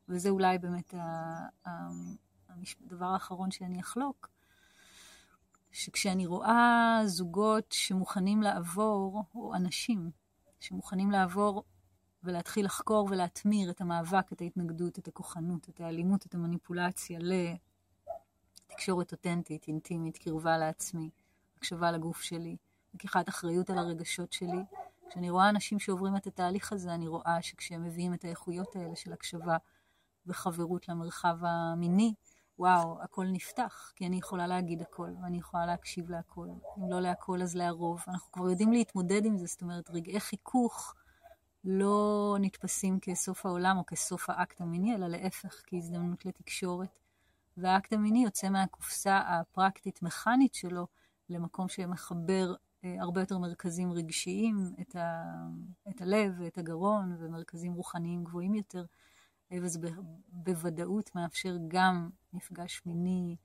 וזה 0.08 0.28
אולי 0.28 0.58
באמת 0.58 0.94
הדבר 1.66 3.06
האחרון 3.06 3.50
שאני 3.50 3.80
אחלוק, 3.80 4.28
שכשאני 5.72 6.26
רואה 6.26 7.00
זוגות 7.04 7.72
שמוכנים 7.72 8.42
לעבור, 8.42 9.24
או 9.34 9.54
אנשים 9.54 10.10
שמוכנים 10.60 11.10
לעבור 11.10 11.64
ולהתחיל 12.22 12.64
לחקור 12.66 13.08
ולהתמיר 13.10 13.70
את 13.70 13.80
המאבק, 13.80 14.32
את 14.32 14.40
ההתנגדות, 14.40 14.98
את 14.98 15.08
הכוחנות, 15.08 15.68
את 15.68 15.80
האלימות, 15.80 16.26
את 16.26 16.34
המניפולציה 16.34 17.18
לתקשורת 18.70 19.12
אותנטית, 19.12 19.68
אינטימית, 19.68 20.18
קרבה 20.18 20.58
לעצמי. 20.58 21.10
הקשבה 21.56 21.92
לגוף 21.92 22.22
שלי, 22.22 22.56
לקיחת 22.94 23.28
אחריות 23.28 23.70
על 23.70 23.78
הרגשות 23.78 24.32
שלי. 24.32 24.64
כשאני 25.10 25.30
רואה 25.30 25.48
אנשים 25.48 25.78
שעוברים 25.78 26.16
את 26.16 26.26
התהליך 26.26 26.72
הזה, 26.72 26.94
אני 26.94 27.08
רואה 27.08 27.42
שכשהם 27.42 27.84
מביאים 27.84 28.14
את 28.14 28.24
האיכויות 28.24 28.76
האלה 28.76 28.96
של 28.96 29.12
הקשבה 29.12 29.56
וחברות 30.26 30.88
למרחב 30.88 31.36
המיני, 31.40 32.14
וואו, 32.58 33.02
הכל 33.02 33.26
נפתח, 33.26 33.92
כי 33.96 34.06
אני 34.06 34.16
יכולה 34.16 34.46
להגיד 34.46 34.82
הכל, 34.82 35.10
ואני 35.22 35.38
יכולה 35.38 35.66
להקשיב 35.66 36.10
להכל. 36.10 36.48
אם 36.78 36.90
לא 36.90 37.00
להכל, 37.00 37.42
אז 37.42 37.56
להרוב. 37.56 38.04
אנחנו 38.08 38.32
כבר 38.32 38.50
יודעים 38.50 38.72
להתמודד 38.72 39.24
עם 39.24 39.38
זה, 39.38 39.46
זאת 39.46 39.62
אומרת, 39.62 39.90
רגעי 39.90 40.20
חיכוך 40.20 40.94
לא 41.64 42.36
נתפסים 42.40 42.98
כסוף 43.00 43.46
העולם 43.46 43.78
או 43.78 43.86
כסוף 43.86 44.30
האקט 44.30 44.60
המיני, 44.60 44.94
אלא 44.94 45.06
להפך, 45.06 45.62
כהזדמנות 45.66 46.26
לתקשורת. 46.26 46.98
והאקט 47.56 47.92
המיני 47.92 48.24
יוצא 48.24 48.48
מהקופסה 48.48 49.18
הפרקטית-מכנית 49.18 50.54
שלו, 50.54 50.86
למקום 51.28 51.68
שמחבר 51.68 52.54
אה, 52.84 52.96
הרבה 53.00 53.20
יותר 53.20 53.38
מרכזים 53.38 53.92
רגשיים, 53.92 54.74
את, 54.80 54.96
ה, 54.96 55.22
את 55.90 56.00
הלב 56.00 56.34
ואת 56.38 56.58
הגרון, 56.58 57.16
ומרכזים 57.18 57.72
רוחניים 57.72 58.24
גבוהים 58.24 58.54
יותר, 58.54 58.84
וזה 59.62 59.78
בוודאות 60.28 61.14
מאפשר 61.14 61.56
גם 61.68 62.10
מפגש 62.32 62.82
מיני 62.86 63.36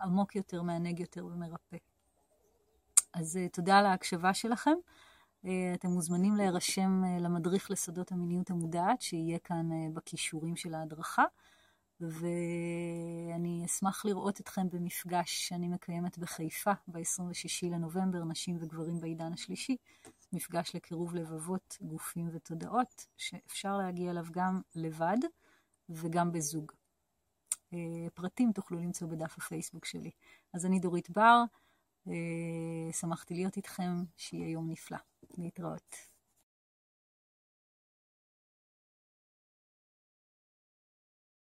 עמוק 0.00 0.36
יותר, 0.36 0.62
מענג 0.62 1.00
יותר 1.00 1.26
ומרפא. 1.26 1.76
אז 3.14 3.36
אה, 3.36 3.48
תודה 3.48 3.78
על 3.78 3.86
ההקשבה 3.86 4.34
שלכם. 4.34 4.74
אתם 5.74 5.88
מוזמנים 5.88 6.36
להירשם 6.36 7.02
למדריך 7.20 7.70
לסודות 7.70 8.12
המיניות 8.12 8.50
המודעת, 8.50 9.02
שיהיה 9.02 9.38
כאן 9.38 9.94
בכישורים 9.94 10.56
של 10.56 10.74
ההדרכה. 10.74 11.24
ואני 12.00 13.62
אשמח 13.64 14.04
לראות 14.04 14.40
אתכם 14.40 14.68
במפגש 14.68 15.48
שאני 15.48 15.68
מקיימת 15.68 16.18
בחיפה 16.18 16.72
ב-26 16.88 17.66
לנובמבר, 17.70 18.24
נשים 18.24 18.56
וגברים 18.60 19.00
בעידן 19.00 19.32
השלישי, 19.32 19.76
מפגש 20.32 20.76
לקירוב 20.76 21.14
לבבות, 21.14 21.78
גופים 21.80 22.28
ותודעות, 22.32 23.06
שאפשר 23.16 23.76
להגיע 23.76 24.10
אליו 24.10 24.26
גם 24.30 24.60
לבד 24.74 25.16
וגם 25.88 26.32
בזוג. 26.32 26.72
אה, 27.72 28.10
פרטים 28.14 28.52
תוכלו 28.52 28.78
למצוא 28.78 29.08
בדף 29.08 29.38
הפייסבוק 29.38 29.84
שלי. 29.84 30.10
אז 30.54 30.66
אני 30.66 30.80
דורית 30.80 31.10
בר, 31.10 31.42
אה, 32.08 32.92
שמחתי 32.92 33.34
להיות 33.34 33.56
איתכם, 33.56 34.04
שיהיה 34.16 34.48
יום 34.48 34.70
נפלא. 34.70 34.98
להתראות. 35.38 36.15